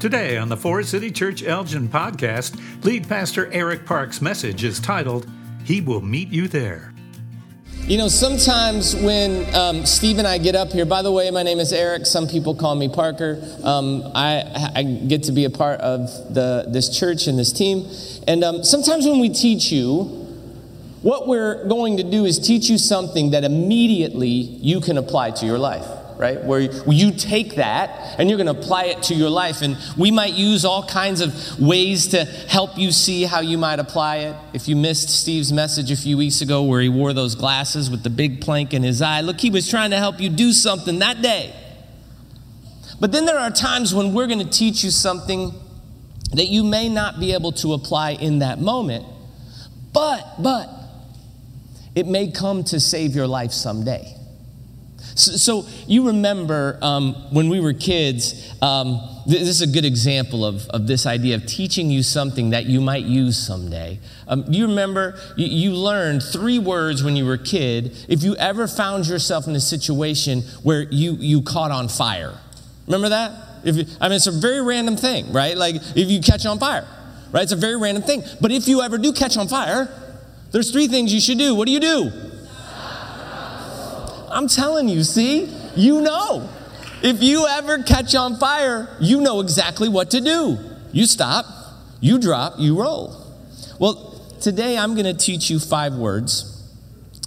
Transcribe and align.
Today 0.00 0.36
on 0.36 0.48
the 0.48 0.56
Forest 0.56 0.90
City 0.90 1.10
Church 1.10 1.42
Elgin 1.42 1.88
podcast, 1.88 2.56
lead 2.84 3.08
pastor 3.08 3.52
Eric 3.52 3.84
Parks' 3.84 4.22
message 4.22 4.62
is 4.62 4.78
titled, 4.78 5.28
He 5.64 5.80
Will 5.80 6.00
Meet 6.00 6.28
You 6.28 6.46
There. 6.46 6.94
You 7.80 7.98
know, 7.98 8.06
sometimes 8.06 8.94
when 8.94 9.52
um, 9.56 9.84
Steve 9.84 10.18
and 10.18 10.26
I 10.28 10.38
get 10.38 10.54
up 10.54 10.70
here, 10.70 10.86
by 10.86 11.02
the 11.02 11.10
way, 11.10 11.32
my 11.32 11.42
name 11.42 11.58
is 11.58 11.72
Eric. 11.72 12.06
Some 12.06 12.28
people 12.28 12.54
call 12.54 12.76
me 12.76 12.88
Parker. 12.88 13.42
Um, 13.64 14.04
I, 14.14 14.70
I, 14.76 14.82
get 14.84 15.24
to 15.24 15.32
be 15.32 15.44
a 15.46 15.50
part 15.50 15.80
of 15.80 16.06
the, 16.32 16.66
this 16.68 16.96
church 16.96 17.26
and 17.26 17.36
this 17.36 17.52
team. 17.52 17.84
And 18.28 18.44
um, 18.44 18.62
sometimes 18.62 19.04
when 19.04 19.18
we 19.18 19.30
teach 19.30 19.72
you, 19.72 20.04
what 21.02 21.26
we're 21.26 21.66
going 21.66 21.96
to 21.96 22.04
do 22.04 22.24
is 22.24 22.38
teach 22.38 22.70
you 22.70 22.78
something 22.78 23.32
that 23.32 23.42
immediately 23.42 24.28
you 24.28 24.80
can 24.80 24.96
apply 24.96 25.32
to 25.32 25.46
your 25.46 25.58
life 25.58 25.97
right? 26.18 26.42
Where 26.42 26.60
you 26.60 27.12
take 27.12 27.54
that 27.54 28.16
and 28.18 28.28
you're 28.28 28.36
going 28.36 28.52
to 28.52 28.60
apply 28.60 28.86
it 28.86 29.04
to 29.04 29.14
your 29.14 29.30
life. 29.30 29.62
And 29.62 29.76
we 29.96 30.10
might 30.10 30.34
use 30.34 30.64
all 30.64 30.82
kinds 30.82 31.20
of 31.20 31.60
ways 31.60 32.08
to 32.08 32.24
help 32.24 32.76
you 32.76 32.90
see 32.90 33.22
how 33.22 33.40
you 33.40 33.56
might 33.56 33.78
apply 33.78 34.16
it. 34.18 34.36
If 34.52 34.66
you 34.66 34.74
missed 34.74 35.10
Steve's 35.10 35.52
message 35.52 35.92
a 35.92 35.96
few 35.96 36.18
weeks 36.18 36.40
ago 36.40 36.64
where 36.64 36.80
he 36.80 36.88
wore 36.88 37.12
those 37.12 37.36
glasses 37.36 37.88
with 37.88 38.02
the 38.02 38.10
big 38.10 38.40
plank 38.40 38.74
in 38.74 38.82
his 38.82 39.00
eye, 39.00 39.20
look, 39.20 39.40
he 39.40 39.48
was 39.48 39.70
trying 39.70 39.90
to 39.90 39.96
help 39.96 40.20
you 40.20 40.28
do 40.28 40.52
something 40.52 40.98
that 40.98 41.22
day. 41.22 41.54
But 43.00 43.12
then 43.12 43.24
there 43.24 43.38
are 43.38 43.50
times 43.50 43.94
when 43.94 44.12
we're 44.12 44.26
going 44.26 44.40
to 44.40 44.50
teach 44.50 44.82
you 44.82 44.90
something 44.90 45.52
that 46.32 46.46
you 46.48 46.64
may 46.64 46.88
not 46.88 47.20
be 47.20 47.32
able 47.32 47.52
to 47.52 47.74
apply 47.74 48.10
in 48.10 48.40
that 48.40 48.58
moment, 48.58 49.06
but, 49.92 50.42
but, 50.42 50.68
it 51.94 52.06
may 52.06 52.30
come 52.30 52.64
to 52.64 52.78
save 52.78 53.14
your 53.14 53.26
life 53.26 53.52
someday. 53.52 54.17
So, 55.14 55.32
so 55.32 55.68
you 55.86 56.06
remember 56.06 56.78
um, 56.82 57.14
when 57.30 57.48
we 57.48 57.60
were 57.60 57.72
kids, 57.72 58.54
um, 58.62 59.00
this 59.26 59.42
is 59.42 59.60
a 59.62 59.66
good 59.66 59.84
example 59.84 60.44
of, 60.44 60.66
of 60.68 60.86
this 60.86 61.06
idea 61.06 61.36
of 61.36 61.46
teaching 61.46 61.90
you 61.90 62.02
something 62.02 62.50
that 62.50 62.66
you 62.66 62.80
might 62.80 63.04
use 63.04 63.36
someday. 63.36 63.98
Um, 64.26 64.44
you 64.48 64.66
remember 64.66 65.18
you, 65.36 65.46
you 65.46 65.72
learned 65.72 66.22
three 66.22 66.58
words 66.58 67.02
when 67.02 67.16
you 67.16 67.26
were 67.26 67.34
a 67.34 67.38
kid 67.38 67.96
if 68.08 68.22
you 68.22 68.36
ever 68.36 68.66
found 68.66 69.06
yourself 69.06 69.46
in 69.46 69.54
a 69.54 69.60
situation 69.60 70.42
where 70.62 70.82
you, 70.82 71.12
you 71.14 71.42
caught 71.42 71.70
on 71.70 71.88
fire. 71.88 72.38
Remember 72.86 73.10
that? 73.10 73.32
If 73.64 73.76
you, 73.76 73.84
I 74.00 74.08
mean, 74.08 74.16
it's 74.16 74.26
a 74.26 74.32
very 74.32 74.62
random 74.62 74.96
thing, 74.96 75.32
right? 75.32 75.56
Like 75.56 75.74
if 75.74 76.08
you 76.10 76.20
catch 76.20 76.46
on 76.46 76.58
fire, 76.58 76.86
right? 77.32 77.42
It's 77.42 77.52
a 77.52 77.56
very 77.56 77.76
random 77.76 78.02
thing. 78.02 78.22
But 78.40 78.50
if 78.50 78.66
you 78.68 78.82
ever 78.82 78.98
do 78.98 79.12
catch 79.12 79.36
on 79.36 79.48
fire, 79.48 79.88
there's 80.52 80.70
three 80.70 80.88
things 80.88 81.12
you 81.12 81.20
should 81.20 81.38
do. 81.38 81.54
What 81.54 81.66
do 81.66 81.72
you 81.72 81.80
do? 81.80 82.27
I'm 84.30 84.48
telling 84.48 84.88
you, 84.88 85.04
see, 85.04 85.44
you 85.76 86.00
know. 86.00 86.48
If 87.02 87.22
you 87.22 87.46
ever 87.46 87.82
catch 87.82 88.14
on 88.14 88.36
fire, 88.38 88.88
you 89.00 89.20
know 89.20 89.40
exactly 89.40 89.88
what 89.88 90.10
to 90.10 90.20
do. 90.20 90.58
You 90.92 91.06
stop, 91.06 91.46
you 92.00 92.18
drop, 92.18 92.54
you 92.58 92.78
roll. 92.78 93.14
Well, 93.78 94.20
today 94.40 94.76
I'm 94.76 94.94
going 94.94 95.04
to 95.04 95.14
teach 95.14 95.48
you 95.50 95.60
five 95.60 95.94
words 95.94 96.54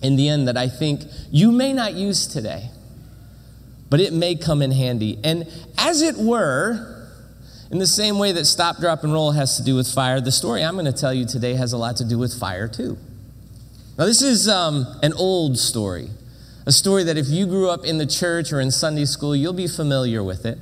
in 0.01 0.15
the 0.15 0.27
end 0.27 0.47
that 0.47 0.57
I 0.57 0.67
think 0.67 1.03
you 1.31 1.51
may 1.51 1.71
not 1.71 1.93
use 1.93 2.27
today, 2.27 2.69
but 3.89 3.99
it 3.99 4.11
may 4.11 4.35
come 4.35 4.61
in 4.61 4.71
handy. 4.71 5.19
And 5.23 5.47
as 5.77 6.01
it 6.01 6.17
were, 6.17 7.09
in 7.71 7.79
the 7.79 7.87
same 7.87 8.19
way 8.19 8.33
that 8.33 8.45
stop, 8.45 8.77
drop, 8.77 9.03
and 9.03 9.13
roll 9.13 9.31
has 9.31 9.55
to 9.55 9.63
do 9.63 9.75
with 9.75 9.87
fire, 9.87 10.19
the 10.19 10.31
story 10.31 10.63
I'm 10.63 10.73
going 10.73 10.85
to 10.85 10.91
tell 10.91 11.13
you 11.13 11.25
today 11.25 11.53
has 11.53 11.71
a 11.71 11.77
lot 11.77 11.95
to 11.97 12.05
do 12.05 12.17
with 12.17 12.37
fire 12.37 12.67
too. 12.67 12.97
Now, 13.97 14.05
this 14.05 14.21
is 14.21 14.49
um, 14.49 14.85
an 15.01 15.13
old 15.13 15.57
story. 15.57 16.09
A 16.65 16.71
story 16.71 17.03
that 17.03 17.17
if 17.17 17.27
you 17.27 17.45
grew 17.45 17.69
up 17.69 17.85
in 17.85 17.97
the 17.97 18.05
church 18.05 18.53
or 18.53 18.59
in 18.59 18.71
Sunday 18.71 19.05
school, 19.05 19.35
you'll 19.35 19.53
be 19.53 19.67
familiar 19.67 20.23
with 20.23 20.45
it. 20.45 20.57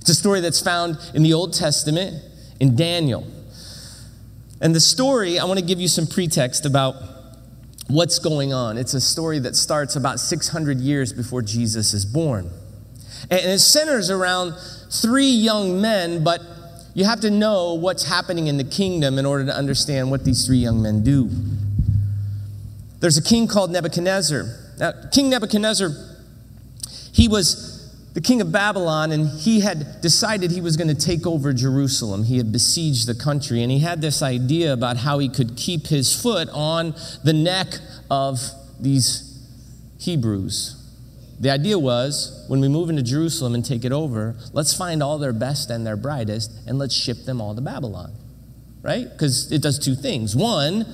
It's 0.00 0.10
a 0.10 0.14
story 0.14 0.40
that's 0.40 0.60
found 0.60 0.98
in 1.14 1.22
the 1.22 1.32
Old 1.32 1.52
Testament, 1.52 2.22
in 2.60 2.76
Daniel. 2.76 3.26
And 4.60 4.74
the 4.74 4.80
story, 4.80 5.38
I 5.38 5.44
want 5.44 5.58
to 5.58 5.64
give 5.64 5.80
you 5.80 5.88
some 5.88 6.06
pretext 6.06 6.66
about 6.66 6.94
what's 7.88 8.18
going 8.18 8.52
on. 8.52 8.78
It's 8.78 8.94
a 8.94 9.00
story 9.00 9.38
that 9.40 9.56
starts 9.56 9.96
about 9.96 10.20
600 10.20 10.78
years 10.78 11.12
before 11.12 11.42
Jesus 11.42 11.92
is 11.92 12.04
born. 12.04 12.50
And 13.30 13.40
it 13.40 13.58
centers 13.58 14.10
around 14.10 14.54
three 14.90 15.30
young 15.30 15.80
men, 15.80 16.22
but 16.22 16.40
you 16.94 17.04
have 17.04 17.20
to 17.20 17.30
know 17.30 17.74
what's 17.74 18.04
happening 18.04 18.46
in 18.46 18.56
the 18.56 18.64
kingdom 18.64 19.18
in 19.18 19.26
order 19.26 19.44
to 19.46 19.54
understand 19.54 20.10
what 20.10 20.24
these 20.24 20.46
three 20.46 20.58
young 20.58 20.82
men 20.82 21.02
do. 21.02 21.30
There's 23.00 23.16
a 23.16 23.22
king 23.22 23.46
called 23.46 23.70
Nebuchadnezzar. 23.70 24.44
Now, 24.80 24.92
King 25.12 25.28
Nebuchadnezzar, 25.28 25.90
he 27.12 27.28
was 27.28 27.78
the 28.14 28.20
king 28.20 28.40
of 28.40 28.50
Babylon, 28.50 29.12
and 29.12 29.28
he 29.28 29.60
had 29.60 30.00
decided 30.00 30.50
he 30.50 30.60
was 30.60 30.76
going 30.76 30.88
to 30.88 30.94
take 30.94 31.26
over 31.26 31.52
Jerusalem. 31.52 32.24
He 32.24 32.38
had 32.38 32.50
besieged 32.50 33.06
the 33.06 33.14
country, 33.14 33.62
and 33.62 33.70
he 33.70 33.78
had 33.78 34.00
this 34.00 34.22
idea 34.22 34.72
about 34.72 34.96
how 34.96 35.18
he 35.18 35.28
could 35.28 35.56
keep 35.56 35.86
his 35.86 36.20
foot 36.20 36.48
on 36.52 36.94
the 37.22 37.32
neck 37.32 37.68
of 38.10 38.40
these 38.80 39.38
Hebrews. 40.00 40.76
The 41.38 41.50
idea 41.50 41.78
was 41.78 42.44
when 42.48 42.60
we 42.60 42.68
move 42.68 42.90
into 42.90 43.02
Jerusalem 43.02 43.54
and 43.54 43.64
take 43.64 43.84
it 43.84 43.92
over, 43.92 44.36
let's 44.52 44.76
find 44.76 45.02
all 45.02 45.18
their 45.18 45.32
best 45.32 45.70
and 45.70 45.86
their 45.86 45.96
brightest, 45.96 46.50
and 46.66 46.78
let's 46.78 46.94
ship 46.94 47.24
them 47.26 47.40
all 47.40 47.54
to 47.54 47.60
Babylon, 47.60 48.12
right? 48.82 49.08
Because 49.10 49.52
it 49.52 49.62
does 49.62 49.78
two 49.78 49.94
things. 49.94 50.34
One, 50.34 50.84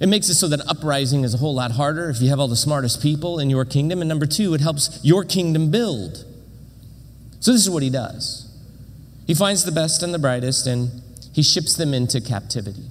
it 0.00 0.08
makes 0.08 0.28
it 0.28 0.34
so 0.34 0.48
that 0.48 0.60
uprising 0.68 1.24
is 1.24 1.34
a 1.34 1.38
whole 1.38 1.54
lot 1.54 1.72
harder 1.72 2.10
if 2.10 2.20
you 2.20 2.28
have 2.28 2.40
all 2.40 2.48
the 2.48 2.56
smartest 2.56 3.00
people 3.02 3.38
in 3.38 3.50
your 3.50 3.64
kingdom. 3.64 4.00
And 4.00 4.08
number 4.08 4.26
two, 4.26 4.54
it 4.54 4.60
helps 4.60 5.00
your 5.02 5.24
kingdom 5.24 5.70
build. 5.70 6.24
So 7.40 7.52
this 7.52 7.62
is 7.62 7.70
what 7.70 7.82
he 7.82 7.90
does 7.90 8.48
he 9.26 9.34
finds 9.34 9.64
the 9.64 9.72
best 9.72 10.02
and 10.02 10.12
the 10.12 10.18
brightest 10.18 10.66
and 10.66 10.90
he 11.32 11.42
ships 11.42 11.74
them 11.74 11.94
into 11.94 12.20
captivity. 12.20 12.84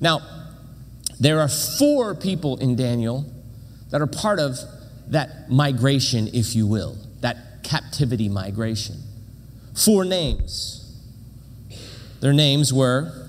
Now, 0.00 0.20
there 1.18 1.40
are 1.40 1.48
four 1.48 2.14
people 2.14 2.56
in 2.58 2.76
Daniel 2.76 3.26
that 3.90 4.00
are 4.00 4.06
part 4.06 4.38
of 4.38 4.58
that 5.08 5.50
migration, 5.50 6.28
if 6.32 6.54
you 6.54 6.66
will, 6.66 6.96
that 7.20 7.64
captivity 7.64 8.28
migration. 8.28 8.96
Four 9.74 10.04
names. 10.04 10.76
Their 12.20 12.32
names 12.32 12.72
were 12.72 13.19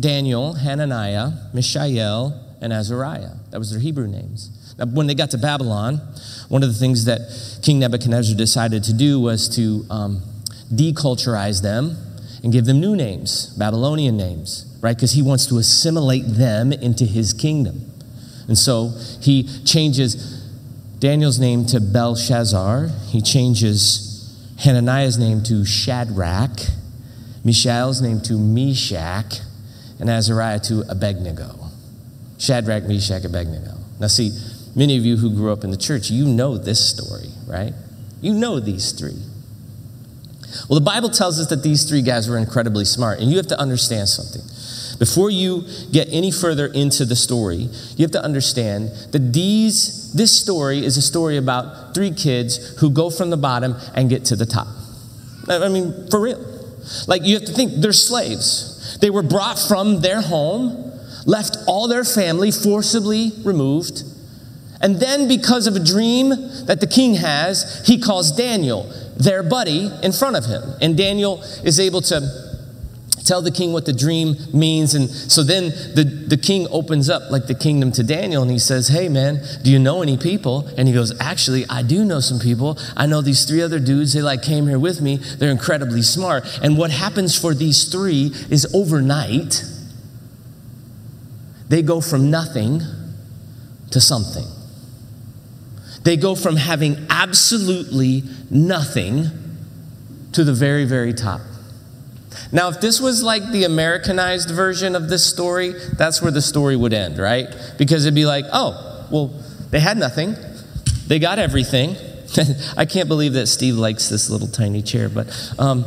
Daniel, 0.00 0.54
Hananiah, 0.54 1.30
Mishael, 1.52 2.38
and 2.60 2.72
Azariah. 2.72 3.34
That 3.50 3.58
was 3.58 3.70
their 3.70 3.80
Hebrew 3.80 4.06
names. 4.06 4.74
Now, 4.78 4.86
when 4.86 5.06
they 5.06 5.14
got 5.14 5.30
to 5.30 5.38
Babylon, 5.38 5.96
one 6.48 6.62
of 6.62 6.68
the 6.68 6.74
things 6.78 7.04
that 7.04 7.20
King 7.62 7.80
Nebuchadnezzar 7.80 8.36
decided 8.36 8.84
to 8.84 8.94
do 8.94 9.20
was 9.20 9.48
to 9.56 9.84
um, 9.90 10.22
deculturize 10.72 11.62
them 11.62 11.96
and 12.42 12.52
give 12.52 12.64
them 12.64 12.80
new 12.80 12.96
names, 12.96 13.54
Babylonian 13.58 14.16
names, 14.16 14.78
right? 14.80 14.96
Because 14.96 15.12
he 15.12 15.22
wants 15.22 15.46
to 15.46 15.58
assimilate 15.58 16.24
them 16.26 16.72
into 16.72 17.04
his 17.04 17.32
kingdom. 17.32 17.90
And 18.48 18.56
so 18.56 18.92
he 19.20 19.44
changes 19.64 20.14
Daniel's 20.98 21.38
name 21.38 21.66
to 21.66 21.80
Belshazzar. 21.80 22.88
He 23.08 23.20
changes 23.20 24.10
Hananiah's 24.60 25.18
name 25.18 25.42
to 25.44 25.64
Shadrach, 25.64 26.58
Mishael's 27.44 28.02
name 28.02 28.20
to 28.22 28.38
Meshach, 28.38 29.40
and 30.00 30.10
Azariah 30.10 30.60
to 30.60 30.84
Abednego. 30.88 31.70
Shadrach, 32.38 32.84
Meshach, 32.84 33.24
Abednego. 33.24 33.74
Now, 34.00 34.06
see, 34.06 34.30
many 34.74 34.96
of 34.96 35.04
you 35.04 35.16
who 35.16 35.34
grew 35.34 35.52
up 35.52 35.62
in 35.62 35.70
the 35.70 35.76
church, 35.76 36.10
you 36.10 36.26
know 36.26 36.56
this 36.56 36.80
story, 36.80 37.28
right? 37.46 37.74
You 38.20 38.34
know 38.34 38.60
these 38.60 38.92
three. 38.92 39.18
Well, 40.68 40.78
the 40.78 40.84
Bible 40.84 41.10
tells 41.10 41.38
us 41.38 41.48
that 41.50 41.62
these 41.62 41.88
three 41.88 42.02
guys 42.02 42.28
were 42.28 42.38
incredibly 42.38 42.84
smart, 42.84 43.20
and 43.20 43.30
you 43.30 43.36
have 43.36 43.46
to 43.48 43.60
understand 43.60 44.08
something. 44.08 44.42
Before 44.98 45.30
you 45.30 45.64
get 45.92 46.08
any 46.10 46.30
further 46.30 46.66
into 46.66 47.04
the 47.04 47.16
story, 47.16 47.68
you 47.96 48.02
have 48.02 48.10
to 48.12 48.22
understand 48.22 48.90
that 49.12 49.32
these, 49.32 50.12
this 50.12 50.30
story 50.38 50.84
is 50.84 50.96
a 50.96 51.02
story 51.02 51.36
about 51.36 51.94
three 51.94 52.10
kids 52.10 52.78
who 52.80 52.90
go 52.90 53.10
from 53.10 53.30
the 53.30 53.36
bottom 53.36 53.76
and 53.94 54.10
get 54.10 54.26
to 54.26 54.36
the 54.36 54.44
top. 54.44 54.66
I 55.48 55.68
mean, 55.68 56.08
for 56.10 56.20
real. 56.20 56.38
Like, 57.06 57.24
you 57.24 57.34
have 57.34 57.46
to 57.46 57.52
think 57.52 57.72
they're 57.76 57.92
slaves. 57.92 58.69
They 59.00 59.10
were 59.10 59.22
brought 59.22 59.58
from 59.58 60.00
their 60.00 60.20
home, 60.20 60.92
left 61.26 61.56
all 61.66 61.88
their 61.88 62.04
family 62.04 62.50
forcibly 62.50 63.32
removed. 63.44 64.02
And 64.82 64.96
then, 64.96 65.28
because 65.28 65.66
of 65.66 65.76
a 65.76 65.80
dream 65.80 66.30
that 66.64 66.80
the 66.80 66.86
king 66.86 67.14
has, 67.16 67.86
he 67.86 67.98
calls 67.98 68.32
Daniel, 68.32 68.84
their 69.16 69.42
buddy, 69.42 69.90
in 70.02 70.12
front 70.12 70.36
of 70.36 70.46
him. 70.46 70.62
And 70.80 70.96
Daniel 70.96 71.42
is 71.62 71.78
able 71.78 72.00
to 72.02 72.49
tell 73.30 73.40
the 73.40 73.50
king 73.52 73.72
what 73.72 73.86
the 73.86 73.92
dream 73.92 74.34
means. 74.52 74.96
And 74.96 75.08
so 75.08 75.44
then 75.44 75.68
the, 75.94 76.02
the 76.02 76.36
king 76.36 76.66
opens 76.72 77.08
up 77.08 77.30
like 77.30 77.46
the 77.46 77.54
kingdom 77.54 77.92
to 77.92 78.02
Daniel 78.02 78.42
and 78.42 78.50
he 78.50 78.58
says, 78.58 78.88
Hey 78.88 79.08
man, 79.08 79.40
do 79.62 79.70
you 79.70 79.78
know 79.78 80.02
any 80.02 80.16
people? 80.16 80.66
And 80.76 80.88
he 80.88 80.92
goes, 80.92 81.18
Actually, 81.20 81.64
I 81.70 81.82
do 81.82 82.04
know 82.04 82.18
some 82.18 82.40
people. 82.40 82.76
I 82.96 83.06
know 83.06 83.22
these 83.22 83.44
three 83.44 83.62
other 83.62 83.78
dudes. 83.78 84.14
They 84.14 84.20
like 84.20 84.42
came 84.42 84.66
here 84.66 84.80
with 84.80 85.00
me. 85.00 85.16
They're 85.16 85.52
incredibly 85.52 86.02
smart. 86.02 86.44
And 86.60 86.76
what 86.76 86.90
happens 86.90 87.38
for 87.38 87.54
these 87.54 87.84
three 87.84 88.32
is 88.50 88.66
overnight, 88.74 89.62
they 91.68 91.82
go 91.82 92.00
from 92.00 92.32
nothing 92.32 92.80
to 93.92 94.00
something. 94.00 94.46
They 96.02 96.16
go 96.16 96.34
from 96.34 96.56
having 96.56 97.06
absolutely 97.10 98.24
nothing 98.50 99.26
to 100.32 100.42
the 100.42 100.52
very, 100.52 100.84
very 100.84 101.14
top. 101.14 101.42
Now, 102.52 102.68
if 102.68 102.80
this 102.80 103.00
was 103.00 103.22
like 103.22 103.50
the 103.50 103.64
Americanized 103.64 104.50
version 104.50 104.94
of 104.94 105.08
this 105.08 105.24
story, 105.24 105.74
that's 105.96 106.22
where 106.22 106.30
the 106.30 106.42
story 106.42 106.76
would 106.76 106.92
end, 106.92 107.18
right? 107.18 107.48
Because 107.78 108.04
it'd 108.04 108.14
be 108.14 108.26
like, 108.26 108.44
oh, 108.52 109.06
well, 109.10 109.28
they 109.70 109.80
had 109.80 109.96
nothing, 109.96 110.36
they 111.06 111.18
got 111.18 111.38
everything. 111.38 111.96
I 112.76 112.86
can't 112.86 113.08
believe 113.08 113.32
that 113.32 113.46
Steve 113.46 113.74
likes 113.74 114.08
this 114.08 114.30
little 114.30 114.46
tiny 114.46 114.82
chair, 114.82 115.08
but 115.08 115.28
um, 115.58 115.84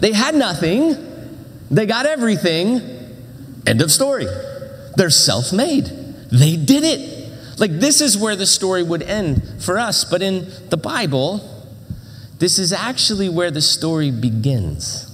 they 0.00 0.12
had 0.12 0.34
nothing, 0.34 0.96
they 1.70 1.86
got 1.86 2.06
everything. 2.06 2.98
End 3.66 3.82
of 3.82 3.92
story. 3.92 4.26
They're 4.96 5.10
self 5.10 5.52
made, 5.52 5.84
they 6.30 6.56
did 6.56 6.84
it. 6.84 7.20
Like, 7.58 7.72
this 7.72 8.00
is 8.00 8.16
where 8.16 8.36
the 8.36 8.46
story 8.46 8.82
would 8.82 9.02
end 9.02 9.62
for 9.62 9.78
us. 9.78 10.04
But 10.04 10.22
in 10.22 10.50
the 10.70 10.78
Bible, 10.78 11.46
this 12.40 12.58
is 12.58 12.72
actually 12.72 13.28
where 13.28 13.50
the 13.50 13.62
story 13.62 14.10
begins. 14.10 15.06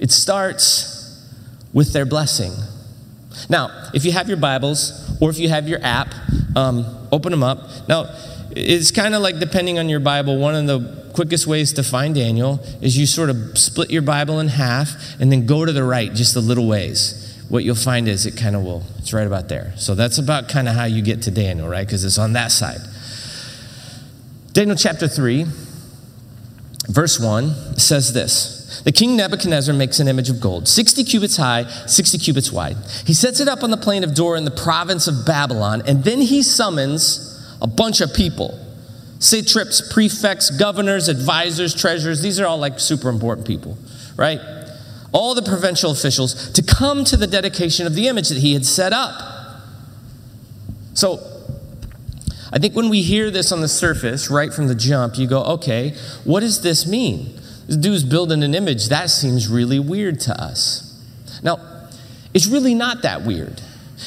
It 0.00 0.10
starts 0.10 1.24
with 1.72 1.92
their 1.92 2.04
blessing. 2.04 2.52
Now, 3.48 3.90
if 3.94 4.04
you 4.04 4.12
have 4.12 4.26
your 4.26 4.36
Bibles 4.36 5.16
or 5.20 5.30
if 5.30 5.38
you 5.38 5.48
have 5.48 5.68
your 5.68 5.78
app, 5.82 6.12
um, 6.56 7.08
open 7.12 7.30
them 7.30 7.44
up. 7.44 7.88
Now, 7.88 8.06
it's 8.50 8.90
kind 8.90 9.14
of 9.14 9.22
like 9.22 9.38
depending 9.38 9.78
on 9.78 9.88
your 9.88 10.00
Bible, 10.00 10.38
one 10.38 10.56
of 10.56 10.66
the 10.66 11.12
quickest 11.14 11.46
ways 11.46 11.72
to 11.74 11.84
find 11.84 12.14
Daniel 12.14 12.58
is 12.82 12.98
you 12.98 13.06
sort 13.06 13.30
of 13.30 13.56
split 13.56 13.90
your 13.90 14.02
Bible 14.02 14.40
in 14.40 14.48
half 14.48 15.20
and 15.20 15.30
then 15.30 15.46
go 15.46 15.64
to 15.64 15.72
the 15.72 15.84
right 15.84 16.12
just 16.12 16.34
a 16.34 16.40
little 16.40 16.66
ways 16.66 17.28
what 17.48 17.64
you'll 17.64 17.74
find 17.74 18.08
is 18.08 18.26
it 18.26 18.36
kind 18.36 18.54
of 18.54 18.62
will. 18.62 18.82
It's 18.98 19.12
right 19.12 19.26
about 19.26 19.48
there. 19.48 19.72
So 19.76 19.94
that's 19.94 20.18
about 20.18 20.48
kind 20.48 20.68
of 20.68 20.74
how 20.74 20.84
you 20.84 21.02
get 21.02 21.22
to 21.22 21.30
Daniel, 21.30 21.68
right? 21.68 21.86
Because 21.86 22.04
it's 22.04 22.18
on 22.18 22.34
that 22.34 22.52
side. 22.52 22.80
Daniel 24.52 24.76
chapter 24.76 25.08
3, 25.08 25.46
verse 26.88 27.20
1 27.20 27.78
says 27.78 28.12
this 28.12 28.82
The 28.84 28.92
king 28.92 29.16
Nebuchadnezzar 29.16 29.74
makes 29.74 30.00
an 30.00 30.08
image 30.08 30.30
of 30.30 30.40
gold, 30.40 30.68
60 30.68 31.04
cubits 31.04 31.36
high, 31.36 31.64
60 31.86 32.18
cubits 32.18 32.50
wide. 32.50 32.76
He 33.06 33.14
sets 33.14 33.40
it 33.40 33.48
up 33.48 33.62
on 33.62 33.70
the 33.70 33.76
plain 33.76 34.04
of 34.04 34.14
Dura 34.14 34.38
in 34.38 34.44
the 34.44 34.50
province 34.50 35.06
of 35.06 35.24
Babylon, 35.24 35.82
and 35.86 36.04
then 36.04 36.20
he 36.20 36.42
summons 36.42 37.24
a 37.60 37.66
bunch 37.66 38.00
of 38.00 38.12
people 38.14 38.64
satraps, 39.20 39.92
prefects, 39.92 40.48
governors, 40.48 41.08
advisors, 41.08 41.74
treasurers. 41.74 42.22
These 42.22 42.38
are 42.38 42.46
all 42.46 42.58
like 42.58 42.78
super 42.78 43.08
important 43.08 43.48
people, 43.48 43.76
right? 44.16 44.38
all 45.12 45.34
the 45.34 45.42
provincial 45.42 45.90
officials 45.90 46.50
to 46.52 46.62
come 46.62 47.04
to 47.04 47.16
the 47.16 47.26
dedication 47.26 47.86
of 47.86 47.94
the 47.94 48.08
image 48.08 48.28
that 48.28 48.38
he 48.38 48.52
had 48.52 48.66
set 48.66 48.92
up. 48.92 49.20
So, 50.94 51.18
I 52.52 52.58
think 52.58 52.74
when 52.74 52.88
we 52.88 53.02
hear 53.02 53.30
this 53.30 53.52
on 53.52 53.60
the 53.60 53.68
surface, 53.68 54.30
right 54.30 54.52
from 54.52 54.68
the 54.68 54.74
jump, 54.74 55.18
you 55.18 55.26
go, 55.26 55.42
okay, 55.44 55.94
what 56.24 56.40
does 56.40 56.62
this 56.62 56.86
mean? 56.86 57.34
This 57.66 57.76
dude's 57.76 58.04
building 58.04 58.42
an 58.42 58.54
image. 58.54 58.88
That 58.88 59.10
seems 59.10 59.48
really 59.48 59.78
weird 59.78 60.20
to 60.20 60.40
us. 60.40 60.84
Now, 61.42 61.58
it's 62.32 62.46
really 62.46 62.74
not 62.74 63.02
that 63.02 63.22
weird. 63.22 63.60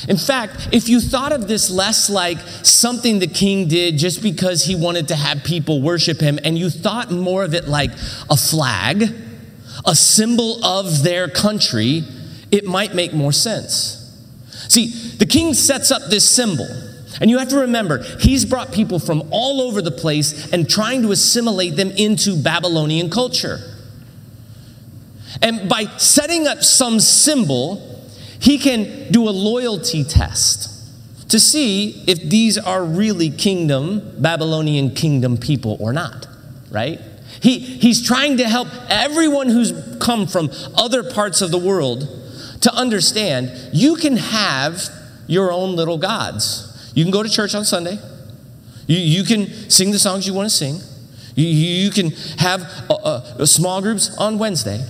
In 0.08 0.18
fact, 0.18 0.70
if 0.72 0.88
you 0.90 1.00
thought 1.02 1.32
of 1.32 1.48
this 1.48 1.70
less 1.70 2.10
like 2.10 2.40
something 2.64 3.20
the 3.20 3.28
king 3.28 3.68
did 3.68 3.98
just 3.98 4.24
because 4.24 4.64
he 4.64 4.76
wanted 4.76 5.10
to 5.10 5.16
have 5.16 5.44
people 5.44 5.82
worship 5.82 6.20
him, 6.20 6.40
and 6.44 6.58
you 6.58 6.70
thought 6.70 7.12
more 7.12 7.44
of 7.44 7.54
it 7.54 7.68
like 7.68 7.92
a 8.30 8.38
flag, 8.38 9.14
a 9.86 9.96
symbol 9.96 10.64
of 10.64 11.04
their 11.04 11.28
country, 11.28 12.04
it 12.52 12.66
might 12.66 12.96
make 12.96 13.14
more 13.14 13.32
sense. 13.32 13.98
See, 14.70 14.88
the 15.18 15.26
king 15.26 15.54
sets 15.54 15.92
up 15.92 16.04
this 16.10 16.28
symbol. 16.28 16.68
And 17.20 17.30
you 17.30 17.38
have 17.40 17.50
to 17.50 17.58
remember, 17.58 18.04
he's 18.20 18.46
brought 18.46 18.72
people 18.72 19.00
from 19.00 19.24
all 19.32 19.62
over 19.62 19.82
the 19.82 19.92
place 19.92 20.52
and 20.54 20.70
trying 20.70 21.02
to 21.02 21.12
assimilate 21.12 21.76
them 21.76 21.92
into 21.92 22.42
Babylonian 22.42 23.10
culture. 23.10 23.60
And 25.42 25.68
by 25.68 25.86
setting 25.98 26.48
up 26.48 26.64
some 26.64 27.00
symbol, 27.00 28.02
he 28.40 28.58
can 28.58 29.12
do 29.12 29.28
a 29.28 29.32
loyalty 29.32 30.04
test 30.04 30.70
to 31.30 31.40
see 31.40 32.04
if 32.08 32.22
these 32.22 32.58
are 32.58 32.84
really 32.84 33.30
kingdom, 33.30 34.16
Babylonian 34.20 34.94
kingdom 34.94 35.38
people 35.38 35.78
or 35.80 35.94
not, 35.94 36.28
right? 36.70 37.00
He, 37.42 37.60
he's 37.60 38.06
trying 38.06 38.38
to 38.38 38.48
help 38.48 38.68
everyone 38.90 39.48
who's 39.48 39.74
come 40.00 40.28
from 40.28 40.50
other 40.76 41.04
parts 41.04 41.42
of 41.42 41.52
the 41.52 41.58
world 41.58 42.08
to 42.62 42.74
understand 42.74 43.52
you 43.74 43.96
can 43.96 44.18
have 44.18 44.90
your 45.28 45.52
own 45.52 45.76
little 45.76 45.98
gods. 45.98 46.71
You 46.94 47.04
can 47.04 47.12
go 47.12 47.24
to 47.24 47.30
church 47.30 47.56
on 47.56 47.66
Sunday, 47.66 47.98
you, 48.88 48.98
you 48.98 49.24
can 49.24 49.48
sing 49.70 49.92
the 49.92 50.00
songs 50.00 50.28
you 50.28 50.34
want 50.34 50.50
to 50.50 50.56
sing, 50.56 50.80
you, 51.36 51.46
you 51.46 51.92
can 51.92 52.12
have 52.38 52.62
a, 52.90 52.94
a, 52.94 53.36
a 53.40 53.48
small 53.48 53.82
groups 53.82 54.16
on 54.18 54.38
Wednesday. 54.38 54.86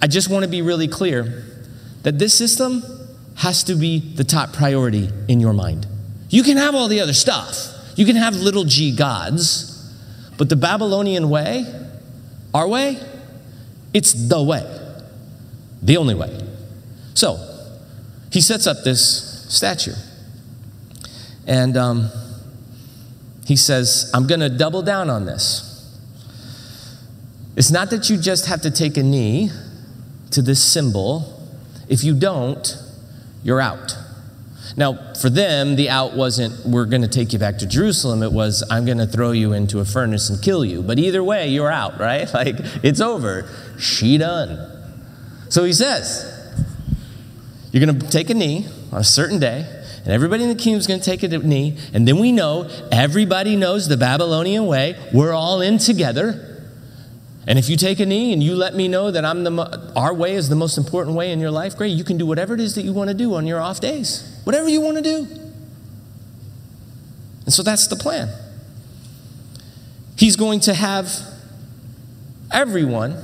I 0.00 0.06
just 0.06 0.30
want 0.30 0.44
to 0.44 0.50
be 0.50 0.62
really 0.62 0.88
clear 0.88 1.44
that 2.02 2.18
this 2.18 2.32
system 2.36 2.82
has 3.36 3.64
to 3.64 3.74
be 3.74 3.98
the 3.98 4.24
top 4.24 4.52
priority 4.52 5.10
in 5.28 5.40
your 5.40 5.52
mind. 5.52 5.86
You 6.30 6.42
can 6.42 6.56
have 6.56 6.74
all 6.74 6.88
the 6.88 7.00
other 7.00 7.12
stuff. 7.12 7.72
You 7.96 8.06
can 8.06 8.16
have 8.16 8.34
little 8.34 8.64
g 8.64 8.94
gods, 8.94 9.72
but 10.38 10.48
the 10.48 10.56
Babylonian 10.56 11.28
way, 11.30 11.64
our 12.54 12.68
way, 12.68 12.98
it's 13.92 14.12
the 14.12 14.42
way, 14.42 14.64
the 15.82 15.96
only 15.96 16.14
way. 16.14 16.38
So, 17.14 17.38
he 18.30 18.40
sets 18.40 18.66
up 18.66 18.78
this 18.84 19.46
statue. 19.48 19.94
And 21.46 21.76
um, 21.76 22.10
he 23.46 23.56
says, 23.56 24.10
I'm 24.12 24.26
going 24.26 24.40
to 24.40 24.48
double 24.48 24.82
down 24.82 25.10
on 25.10 25.26
this. 25.26 25.72
It's 27.56 27.70
not 27.70 27.90
that 27.90 28.10
you 28.10 28.16
just 28.18 28.46
have 28.46 28.62
to 28.62 28.70
take 28.70 28.96
a 28.96 29.02
knee 29.02 29.50
to 30.32 30.42
this 30.42 30.62
symbol. 30.62 31.48
If 31.88 32.04
you 32.04 32.18
don't, 32.18 32.76
you're 33.42 33.60
out. 33.60 33.96
Now, 34.76 35.14
for 35.14 35.30
them, 35.30 35.76
the 35.76 35.88
out 35.88 36.14
wasn't, 36.14 36.66
we're 36.66 36.84
going 36.84 37.00
to 37.00 37.08
take 37.08 37.32
you 37.32 37.38
back 37.38 37.58
to 37.58 37.66
Jerusalem. 37.66 38.22
It 38.22 38.32
was, 38.32 38.62
I'm 38.70 38.84
going 38.84 38.98
to 38.98 39.06
throw 39.06 39.30
you 39.30 39.54
into 39.54 39.78
a 39.78 39.86
furnace 39.86 40.28
and 40.28 40.42
kill 40.42 40.64
you. 40.64 40.82
But 40.82 40.98
either 40.98 41.24
way, 41.24 41.48
you're 41.48 41.70
out, 41.70 41.98
right? 41.98 42.28
Like, 42.36 42.56
it's 42.82 43.00
over. 43.00 43.48
She 43.78 44.18
done. 44.18 44.58
So 45.48 45.64
he 45.64 45.72
says, 45.72 46.30
You're 47.72 47.86
going 47.86 47.98
to 47.98 48.08
take 48.10 48.28
a 48.28 48.34
knee 48.34 48.66
on 48.92 49.00
a 49.00 49.04
certain 49.04 49.38
day, 49.38 49.75
and 50.06 50.12
everybody 50.12 50.44
in 50.44 50.48
the 50.48 50.54
kingdom 50.54 50.78
is 50.78 50.86
going 50.86 51.00
to 51.00 51.04
take 51.04 51.24
a 51.24 51.38
knee. 51.38 51.76
And 51.92 52.06
then 52.06 52.20
we 52.20 52.30
know, 52.30 52.70
everybody 52.92 53.56
knows 53.56 53.88
the 53.88 53.96
Babylonian 53.96 54.64
way. 54.66 54.96
We're 55.12 55.32
all 55.32 55.60
in 55.60 55.78
together. 55.78 56.64
And 57.44 57.58
if 57.58 57.68
you 57.68 57.76
take 57.76 57.98
a 57.98 58.06
knee 58.06 58.32
and 58.32 58.40
you 58.40 58.54
let 58.54 58.76
me 58.76 58.86
know 58.86 59.10
that 59.10 59.24
I'm 59.24 59.42
the, 59.42 59.92
our 59.96 60.14
way 60.14 60.34
is 60.34 60.48
the 60.48 60.54
most 60.54 60.78
important 60.78 61.16
way 61.16 61.32
in 61.32 61.40
your 61.40 61.50
life, 61.50 61.76
great. 61.76 61.88
You 61.88 62.04
can 62.04 62.18
do 62.18 62.24
whatever 62.24 62.54
it 62.54 62.60
is 62.60 62.76
that 62.76 62.82
you 62.82 62.92
want 62.92 63.08
to 63.08 63.14
do 63.14 63.34
on 63.34 63.48
your 63.48 63.60
off 63.60 63.80
days. 63.80 64.40
Whatever 64.44 64.68
you 64.68 64.80
want 64.80 64.96
to 64.96 65.02
do. 65.02 65.26
And 67.44 67.52
so 67.52 67.64
that's 67.64 67.88
the 67.88 67.96
plan. 67.96 68.28
He's 70.16 70.36
going 70.36 70.60
to 70.60 70.74
have 70.74 71.10
everyone 72.52 73.20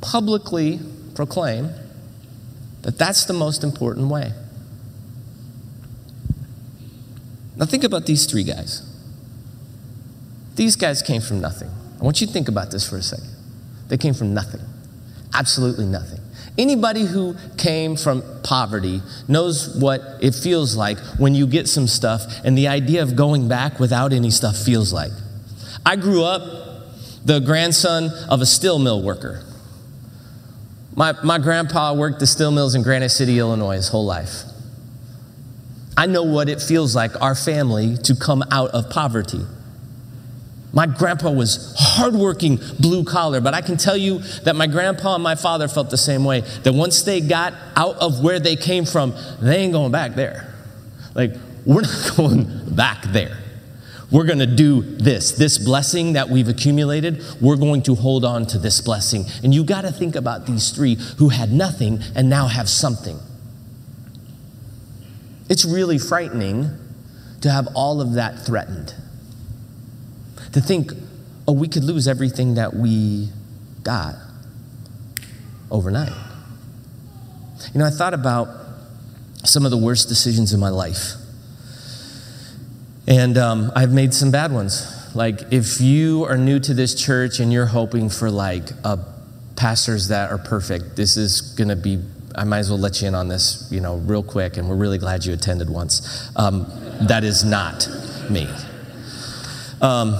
publicly 0.00 0.80
proclaim 1.14 1.70
that 2.82 2.98
that's 2.98 3.26
the 3.26 3.32
most 3.32 3.62
important 3.62 4.08
way. 4.08 4.32
Now, 7.58 7.66
think 7.66 7.84
about 7.84 8.06
these 8.06 8.26
three 8.26 8.44
guys. 8.44 8.82
These 10.54 10.76
guys 10.76 11.02
came 11.02 11.20
from 11.20 11.40
nothing. 11.40 11.70
I 12.00 12.04
want 12.04 12.20
you 12.20 12.26
to 12.26 12.32
think 12.32 12.48
about 12.48 12.70
this 12.70 12.88
for 12.88 12.96
a 12.96 13.02
second. 13.02 13.28
They 13.88 13.96
came 13.96 14.14
from 14.14 14.32
nothing, 14.32 14.60
absolutely 15.34 15.86
nothing. 15.86 16.20
Anybody 16.56 17.04
who 17.04 17.36
came 17.56 17.96
from 17.96 18.22
poverty 18.42 19.00
knows 19.28 19.76
what 19.76 20.00
it 20.20 20.34
feels 20.34 20.76
like 20.76 20.98
when 21.18 21.34
you 21.34 21.46
get 21.46 21.68
some 21.68 21.86
stuff 21.86 22.22
and 22.44 22.58
the 22.58 22.68
idea 22.68 23.02
of 23.02 23.14
going 23.14 23.48
back 23.48 23.78
without 23.78 24.12
any 24.12 24.30
stuff 24.30 24.56
feels 24.56 24.92
like. 24.92 25.12
I 25.86 25.96
grew 25.96 26.24
up 26.24 26.42
the 27.24 27.38
grandson 27.40 28.10
of 28.28 28.40
a 28.40 28.46
steel 28.46 28.78
mill 28.78 29.02
worker. 29.02 29.44
My, 30.96 31.14
my 31.22 31.38
grandpa 31.38 31.94
worked 31.94 32.18
the 32.18 32.26
steel 32.26 32.50
mills 32.50 32.74
in 32.74 32.82
Granite 32.82 33.10
City, 33.10 33.38
Illinois, 33.38 33.76
his 33.76 33.88
whole 33.88 34.04
life. 34.04 34.42
I 35.98 36.06
know 36.06 36.22
what 36.22 36.48
it 36.48 36.62
feels 36.62 36.94
like, 36.94 37.20
our 37.20 37.34
family, 37.34 37.96
to 38.04 38.14
come 38.14 38.44
out 38.52 38.70
of 38.70 38.88
poverty. 38.88 39.44
My 40.72 40.86
grandpa 40.86 41.32
was 41.32 41.74
hardworking 41.76 42.60
blue 42.78 43.02
collar, 43.02 43.40
but 43.40 43.52
I 43.52 43.62
can 43.62 43.76
tell 43.76 43.96
you 43.96 44.20
that 44.44 44.54
my 44.54 44.68
grandpa 44.68 45.16
and 45.16 45.24
my 45.24 45.34
father 45.34 45.66
felt 45.66 45.90
the 45.90 45.96
same 45.96 46.24
way. 46.24 46.42
That 46.62 46.72
once 46.72 47.02
they 47.02 47.20
got 47.20 47.52
out 47.74 47.96
of 47.96 48.22
where 48.22 48.38
they 48.38 48.54
came 48.54 48.84
from, 48.84 49.12
they 49.42 49.56
ain't 49.56 49.72
going 49.72 49.90
back 49.90 50.14
there. 50.14 50.54
Like, 51.16 51.32
we're 51.66 51.80
not 51.80 52.12
going 52.16 52.76
back 52.76 53.02
there. 53.06 53.36
We're 54.12 54.26
going 54.26 54.38
to 54.38 54.46
do 54.46 54.82
this. 54.82 55.32
This 55.32 55.58
blessing 55.58 56.12
that 56.12 56.28
we've 56.28 56.48
accumulated, 56.48 57.24
we're 57.40 57.56
going 57.56 57.82
to 57.82 57.96
hold 57.96 58.24
on 58.24 58.46
to 58.46 58.58
this 58.58 58.80
blessing. 58.80 59.24
And 59.42 59.52
you 59.52 59.64
got 59.64 59.80
to 59.80 59.90
think 59.90 60.14
about 60.14 60.46
these 60.46 60.70
three 60.70 60.94
who 61.16 61.30
had 61.30 61.50
nothing 61.50 61.98
and 62.14 62.30
now 62.30 62.46
have 62.46 62.68
something. 62.68 63.18
It's 65.48 65.64
really 65.64 65.98
frightening 65.98 66.70
to 67.40 67.50
have 67.50 67.68
all 67.74 68.00
of 68.00 68.14
that 68.14 68.44
threatened 68.44 68.94
to 70.52 70.60
think 70.60 70.92
oh, 71.46 71.52
we 71.52 71.68
could 71.68 71.84
lose 71.84 72.06
everything 72.06 72.54
that 72.54 72.74
we 72.74 73.28
got 73.82 74.14
overnight. 75.70 76.12
You 77.72 77.80
know, 77.80 77.86
I 77.86 77.90
thought 77.90 78.14
about 78.14 78.48
some 79.44 79.64
of 79.64 79.70
the 79.70 79.78
worst 79.78 80.08
decisions 80.08 80.52
in 80.52 80.60
my 80.60 80.68
life. 80.68 81.12
And 83.06 83.38
um, 83.38 83.72
I've 83.74 83.92
made 83.92 84.12
some 84.12 84.30
bad 84.30 84.52
ones. 84.52 84.94
Like, 85.14 85.40
if 85.50 85.80
you 85.80 86.24
are 86.24 86.36
new 86.36 86.60
to 86.60 86.74
this 86.74 86.94
church 86.94 87.40
and 87.40 87.50
you're 87.50 87.66
hoping 87.66 88.10
for 88.10 88.30
like 88.30 88.70
a 88.84 88.98
pastors 89.56 90.08
that 90.08 90.30
are 90.30 90.38
perfect, 90.38 90.96
this 90.96 91.16
is 91.16 91.40
going 91.40 91.68
to 91.68 91.76
be. 91.76 92.02
I 92.38 92.44
might 92.44 92.58
as 92.58 92.70
well 92.70 92.78
let 92.78 93.02
you 93.02 93.08
in 93.08 93.14
on 93.14 93.28
this, 93.28 93.66
you 93.70 93.80
know, 93.80 93.96
real 93.96 94.22
quick. 94.22 94.56
And 94.56 94.68
we're 94.68 94.76
really 94.76 94.98
glad 94.98 95.24
you 95.24 95.32
attended 95.32 95.68
once. 95.68 96.30
Um, 96.36 96.66
that 97.02 97.24
is 97.24 97.44
not 97.44 97.88
me. 98.30 98.48
Um, 99.80 100.14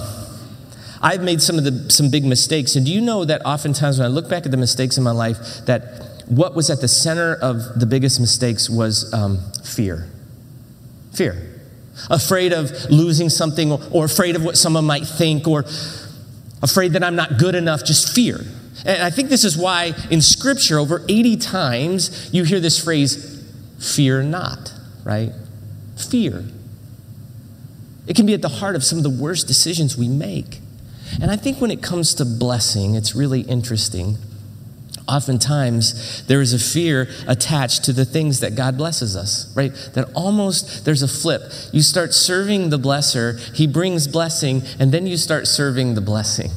I've 1.01 1.23
made 1.23 1.41
some 1.41 1.57
of 1.57 1.63
the 1.63 1.89
some 1.89 2.11
big 2.11 2.25
mistakes, 2.25 2.75
and 2.75 2.85
do 2.85 2.91
you 2.91 2.99
know 2.99 3.23
that 3.23 3.45
oftentimes 3.45 3.99
when 3.99 4.05
I 4.05 4.09
look 4.09 4.29
back 4.29 4.45
at 4.45 4.51
the 4.51 4.57
mistakes 4.57 4.97
in 4.97 5.03
my 5.03 5.11
life, 5.11 5.37
that 5.65 6.23
what 6.27 6.55
was 6.55 6.69
at 6.69 6.81
the 6.81 6.89
center 6.89 7.35
of 7.35 7.79
the 7.79 7.85
biggest 7.85 8.19
mistakes 8.19 8.69
was 8.69 9.11
um, 9.13 9.39
fear. 9.63 10.07
Fear 11.13 11.49
afraid 12.09 12.53
of 12.53 12.71
losing 12.89 13.29
something 13.29 13.71
or, 13.71 13.79
or 13.91 14.05
afraid 14.05 14.35
of 14.35 14.43
what 14.43 14.57
someone 14.57 14.85
might 14.85 15.05
think 15.05 15.47
or 15.47 15.65
afraid 16.61 16.93
that 16.93 17.03
I'm 17.03 17.15
not 17.15 17.37
good 17.37 17.55
enough, 17.55 17.83
just 17.83 18.13
fear. 18.13 18.39
And 18.85 19.01
I 19.01 19.09
think 19.09 19.29
this 19.29 19.43
is 19.43 19.57
why 19.57 19.93
in 20.09 20.21
Scripture, 20.21 20.79
over 20.79 21.05
80 21.07 21.37
times, 21.37 22.29
you 22.33 22.43
hear 22.43 22.59
this 22.59 22.81
phrase, 22.83 23.43
fear 23.79 24.23
not, 24.23 24.73
right? 25.03 25.31
Fear. 25.97 26.45
It 28.07 28.15
can 28.15 28.25
be 28.25 28.33
at 28.33 28.41
the 28.41 28.49
heart 28.49 28.75
of 28.75 28.83
some 28.83 28.97
of 28.97 29.03
the 29.03 29.09
worst 29.09 29.47
decisions 29.47 29.97
we 29.97 30.07
make. 30.07 30.59
And 31.21 31.31
I 31.31 31.35
think 31.35 31.59
when 31.59 31.71
it 31.71 31.81
comes 31.81 32.13
to 32.15 32.25
blessing, 32.25 32.95
it's 32.95 33.15
really 33.15 33.41
interesting 33.41 34.17
oftentimes 35.09 36.23
there 36.27 36.41
is 36.41 36.53
a 36.53 36.59
fear 36.59 37.09
attached 37.27 37.83
to 37.85 37.93
the 37.93 38.05
things 38.05 38.39
that 38.39 38.55
God 38.55 38.77
blesses 38.77 39.15
us, 39.15 39.53
right? 39.55 39.73
That 39.93 40.09
almost 40.13 40.85
there's 40.85 41.01
a 41.01 41.07
flip. 41.07 41.41
You 41.73 41.81
start 41.81 42.13
serving 42.13 42.69
the 42.69 42.77
blesser, 42.77 43.39
he 43.55 43.67
brings 43.67 44.07
blessing, 44.07 44.61
and 44.79 44.91
then 44.91 45.07
you 45.07 45.17
start 45.17 45.47
serving 45.47 45.95
the 45.95 46.01
blessing. 46.01 46.51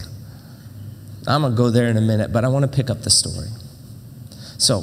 I'm 1.27 1.43
going 1.43 1.53
to 1.53 1.57
go 1.57 1.71
there 1.71 1.87
in 1.87 1.97
a 1.97 2.01
minute, 2.01 2.33
but 2.33 2.45
I 2.45 2.49
want 2.49 2.65
to 2.65 2.71
pick 2.77 2.91
up 2.91 3.03
the 3.03 3.11
story. 3.11 3.49
So, 4.59 4.83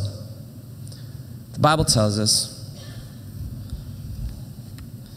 the 1.54 1.60
Bible 1.60 1.86
tells 1.86 2.18
us 2.18 2.60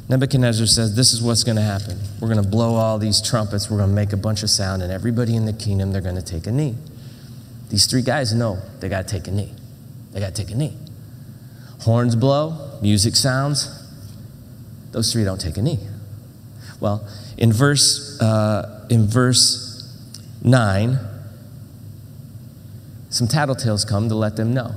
Nebuchadnezzar 0.08 0.66
says, 0.66 0.94
This 0.94 1.12
is 1.12 1.22
what's 1.22 1.44
going 1.44 1.56
to 1.56 1.62
happen. 1.62 1.98
We're 2.20 2.28
going 2.28 2.42
to 2.42 2.48
blow 2.48 2.74
all 2.74 2.98
these 2.98 3.22
trumpets, 3.22 3.70
we're 3.70 3.78
going 3.78 3.90
to 3.90 3.94
make 3.94 4.12
a 4.12 4.16
bunch 4.16 4.42
of 4.42 4.50
sound, 4.50 4.82
and 4.82 4.92
everybody 4.92 5.36
in 5.36 5.46
the 5.46 5.52
kingdom, 5.52 5.92
they're 5.92 6.02
going 6.02 6.16
to 6.16 6.22
take 6.22 6.46
a 6.46 6.52
knee. 6.52 6.76
These 7.70 7.86
three 7.86 8.02
guys 8.02 8.34
know 8.34 8.58
they 8.80 8.88
got 8.88 9.08
to 9.08 9.14
take 9.14 9.26
a 9.28 9.30
knee. 9.30 9.54
They 10.12 10.20
got 10.20 10.34
to 10.34 10.44
take 10.44 10.52
a 10.54 10.58
knee. 10.58 10.76
Horns 11.80 12.14
blow, 12.14 12.78
music 12.82 13.16
sounds. 13.16 13.78
Those 14.90 15.10
three 15.12 15.24
don't 15.24 15.40
take 15.40 15.56
a 15.56 15.62
knee. 15.62 15.78
Well, 16.78 17.08
in 17.38 17.52
verse, 17.52 18.20
uh, 18.20 18.86
in 18.90 19.06
verse 19.06 19.72
9, 20.44 20.98
some 23.12 23.28
tattletales 23.28 23.86
come 23.86 24.08
to 24.08 24.14
let 24.14 24.36
them 24.36 24.54
know. 24.54 24.74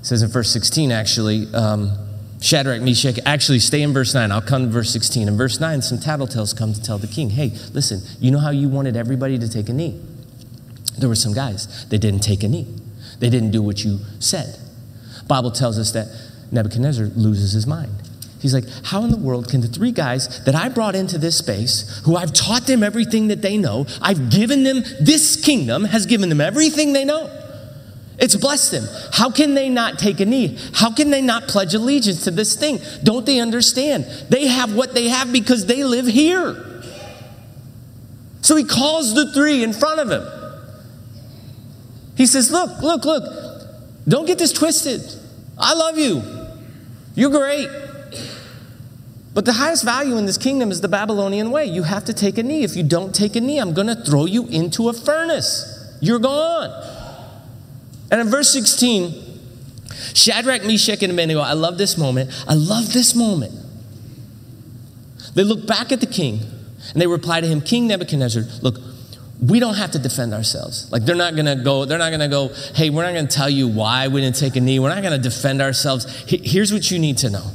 It 0.00 0.06
says 0.06 0.22
in 0.22 0.28
verse 0.28 0.50
16, 0.50 0.90
actually, 0.90 1.46
um, 1.54 1.96
Shadrach, 2.40 2.82
Meshach, 2.82 3.18
actually 3.24 3.60
stay 3.60 3.82
in 3.82 3.92
verse 3.92 4.12
9. 4.12 4.32
I'll 4.32 4.42
come 4.42 4.64
to 4.64 4.68
verse 4.70 4.90
16. 4.90 5.28
In 5.28 5.36
verse 5.36 5.60
9, 5.60 5.80
some 5.82 5.98
tattletales 5.98 6.56
come 6.56 6.72
to 6.72 6.82
tell 6.82 6.98
the 6.98 7.06
king, 7.06 7.30
hey, 7.30 7.52
listen, 7.72 8.00
you 8.18 8.32
know 8.32 8.40
how 8.40 8.50
you 8.50 8.68
wanted 8.68 8.96
everybody 8.96 9.38
to 9.38 9.48
take 9.48 9.68
a 9.68 9.72
knee? 9.72 10.00
There 10.98 11.08
were 11.08 11.14
some 11.14 11.32
guys, 11.32 11.86
they 11.88 11.98
didn't 11.98 12.20
take 12.20 12.42
a 12.42 12.48
knee. 12.48 12.66
They 13.20 13.30
didn't 13.30 13.52
do 13.52 13.62
what 13.62 13.84
you 13.84 14.00
said. 14.18 14.58
Bible 15.28 15.52
tells 15.52 15.78
us 15.78 15.92
that 15.92 16.08
Nebuchadnezzar 16.50 17.06
loses 17.06 17.52
his 17.52 17.66
mind. 17.66 17.92
He's 18.40 18.54
like, 18.54 18.64
How 18.84 19.04
in 19.04 19.10
the 19.10 19.16
world 19.16 19.48
can 19.48 19.60
the 19.60 19.68
three 19.68 19.92
guys 19.92 20.42
that 20.44 20.54
I 20.54 20.70
brought 20.70 20.96
into 20.96 21.18
this 21.18 21.36
space, 21.36 22.00
who 22.04 22.16
I've 22.16 22.32
taught 22.32 22.66
them 22.66 22.82
everything 22.82 23.28
that 23.28 23.42
they 23.42 23.56
know, 23.58 23.86
I've 24.00 24.30
given 24.30 24.64
them 24.64 24.82
this 25.00 25.40
kingdom, 25.40 25.84
has 25.84 26.06
given 26.06 26.30
them 26.30 26.40
everything 26.40 26.94
they 26.94 27.04
know? 27.04 27.39
It's 28.20 28.36
blessed 28.36 28.72
them. 28.72 28.84
How 29.12 29.30
can 29.30 29.54
they 29.54 29.70
not 29.70 29.98
take 29.98 30.20
a 30.20 30.26
knee? 30.26 30.58
How 30.74 30.92
can 30.92 31.10
they 31.10 31.22
not 31.22 31.48
pledge 31.48 31.72
allegiance 31.72 32.24
to 32.24 32.30
this 32.30 32.54
thing? 32.54 32.78
Don't 33.02 33.24
they 33.24 33.40
understand? 33.40 34.04
They 34.28 34.46
have 34.46 34.74
what 34.74 34.92
they 34.92 35.08
have 35.08 35.32
because 35.32 35.64
they 35.64 35.82
live 35.84 36.06
here. 36.06 36.82
So 38.42 38.56
he 38.56 38.64
calls 38.64 39.14
the 39.14 39.32
three 39.32 39.64
in 39.64 39.72
front 39.72 40.00
of 40.00 40.10
him. 40.10 40.22
He 42.16 42.26
says, 42.26 42.50
Look, 42.50 42.82
look, 42.82 43.06
look, 43.06 43.24
don't 44.06 44.26
get 44.26 44.38
this 44.38 44.52
twisted. 44.52 45.00
I 45.58 45.72
love 45.72 45.96
you. 45.96 46.22
You're 47.14 47.30
great. 47.30 47.68
But 49.32 49.46
the 49.46 49.52
highest 49.54 49.84
value 49.84 50.18
in 50.18 50.26
this 50.26 50.36
kingdom 50.36 50.70
is 50.70 50.82
the 50.82 50.88
Babylonian 50.88 51.50
way. 51.50 51.64
You 51.64 51.84
have 51.84 52.04
to 52.06 52.12
take 52.12 52.36
a 52.36 52.42
knee. 52.42 52.64
If 52.64 52.76
you 52.76 52.82
don't 52.82 53.14
take 53.14 53.36
a 53.36 53.40
knee, 53.40 53.58
I'm 53.58 53.72
going 53.72 53.86
to 53.86 53.94
throw 53.94 54.26
you 54.26 54.46
into 54.48 54.90
a 54.90 54.92
furnace. 54.92 55.96
You're 56.00 56.18
gone. 56.18 56.99
And 58.10 58.20
in 58.20 58.28
verse 58.28 58.52
16, 58.52 59.14
Shadrach, 60.14 60.64
Meshach, 60.64 61.02
and 61.02 61.12
Abednego, 61.12 61.40
I 61.40 61.52
love 61.52 61.78
this 61.78 61.96
moment. 61.96 62.30
I 62.48 62.54
love 62.54 62.92
this 62.92 63.14
moment. 63.14 63.54
They 65.34 65.44
look 65.44 65.66
back 65.66 65.92
at 65.92 66.00
the 66.00 66.06
king 66.06 66.40
and 66.92 67.00
they 67.00 67.06
reply 67.06 67.40
to 67.40 67.46
him, 67.46 67.60
King 67.60 67.86
Nebuchadnezzar, 67.86 68.42
look, 68.62 68.78
we 69.40 69.60
don't 69.60 69.76
have 69.76 69.92
to 69.92 69.98
defend 69.98 70.34
ourselves. 70.34 70.90
Like 70.90 71.04
they're 71.04 71.16
not 71.16 71.36
gonna 71.36 71.62
go, 71.62 71.84
they're 71.84 71.98
not 71.98 72.10
gonna 72.10 72.28
go, 72.28 72.48
hey, 72.74 72.90
we're 72.90 73.04
not 73.04 73.14
gonna 73.14 73.26
tell 73.26 73.48
you 73.48 73.68
why 73.68 74.08
we 74.08 74.20
didn't 74.20 74.36
take 74.36 74.56
a 74.56 74.60
knee. 74.60 74.78
We're 74.78 74.94
not 74.94 75.02
gonna 75.02 75.18
defend 75.18 75.62
ourselves. 75.62 76.06
Here's 76.26 76.72
what 76.72 76.90
you 76.90 76.98
need 76.98 77.18
to 77.18 77.30
know. 77.30 77.50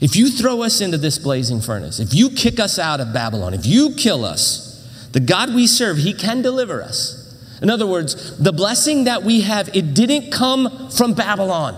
If 0.00 0.14
you 0.14 0.30
throw 0.30 0.62
us 0.62 0.80
into 0.80 0.96
this 0.96 1.18
blazing 1.18 1.60
furnace, 1.60 1.98
if 1.98 2.14
you 2.14 2.30
kick 2.30 2.60
us 2.60 2.78
out 2.78 3.00
of 3.00 3.12
Babylon, 3.12 3.52
if 3.52 3.66
you 3.66 3.94
kill 3.94 4.24
us, 4.24 5.08
the 5.12 5.20
God 5.20 5.54
we 5.54 5.66
serve, 5.66 5.98
He 5.98 6.12
can 6.12 6.40
deliver 6.40 6.82
us. 6.82 7.17
In 7.60 7.70
other 7.70 7.86
words, 7.86 8.38
the 8.38 8.52
blessing 8.52 9.04
that 9.04 9.22
we 9.22 9.42
have, 9.42 9.74
it 9.74 9.94
didn't 9.94 10.30
come 10.30 10.90
from 10.90 11.14
Babylon. 11.14 11.74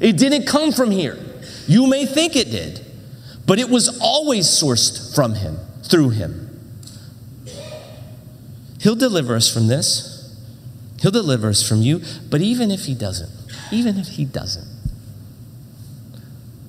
It 0.00 0.16
didn't 0.16 0.46
come 0.46 0.72
from 0.72 0.90
here. 0.90 1.18
You 1.66 1.86
may 1.86 2.06
think 2.06 2.36
it 2.36 2.50
did, 2.50 2.84
but 3.46 3.58
it 3.58 3.68
was 3.68 3.98
always 4.00 4.46
sourced 4.46 5.14
from 5.14 5.34
Him, 5.34 5.58
through 5.82 6.10
Him. 6.10 6.44
He'll 8.80 8.94
deliver 8.94 9.34
us 9.34 9.52
from 9.52 9.66
this. 9.66 10.36
He'll 11.00 11.10
deliver 11.10 11.48
us 11.48 11.66
from 11.66 11.82
you. 11.82 12.00
But 12.30 12.40
even 12.40 12.70
if 12.70 12.84
He 12.84 12.94
doesn't, 12.94 13.30
even 13.72 13.98
if 13.98 14.08
He 14.08 14.24
doesn't, 14.24 14.66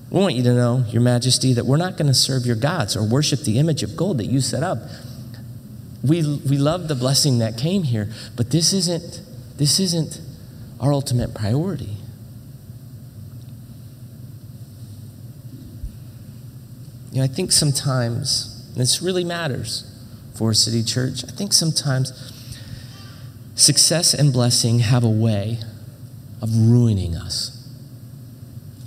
we 0.10 0.20
want 0.20 0.34
you 0.34 0.44
to 0.44 0.54
know, 0.56 0.86
Your 0.90 1.04
Majesty, 1.04 1.54
that 1.54 1.68
we're 1.68 1.78
not 1.78 1.98
going 1.98 2.08
to 2.08 2.16
serve 2.16 2.46
your 2.46 2.56
gods 2.56 2.96
or 2.96 3.08
worship 3.08 3.42
the 3.42 3.60
image 3.60 3.84
of 3.84 3.96
gold 3.96 4.18
that 4.18 4.26
you 4.26 4.42
set 4.42 4.64
up. 4.64 4.80
We, 6.04 6.22
we 6.50 6.58
love 6.58 6.88
the 6.88 6.96
blessing 6.96 7.40
that 7.40 7.58
came 7.58 7.84
here, 7.84 8.10
but 8.36 8.52
this 8.52 8.72
isn't, 8.74 9.22
this 9.58 9.80
isn't 9.80 10.22
our 10.80 10.94
ultimate 10.94 11.34
priority. 11.34 11.98
You 17.12 17.18
know, 17.18 17.24
I 17.24 17.28
think 17.28 17.52
sometimes, 17.52 18.72
this 18.76 19.02
really 19.02 19.24
matters, 19.24 19.86
Forest 20.36 20.66
City 20.66 20.84
Church, 20.84 21.24
I 21.26 21.32
think 21.32 21.52
sometimes 21.52 22.14
success 23.56 24.14
and 24.14 24.32
blessing 24.32 24.80
have 24.80 25.04
a 25.04 25.10
way 25.10 25.60
of 26.42 26.50
ruining 26.56 27.16
us. 27.16 27.56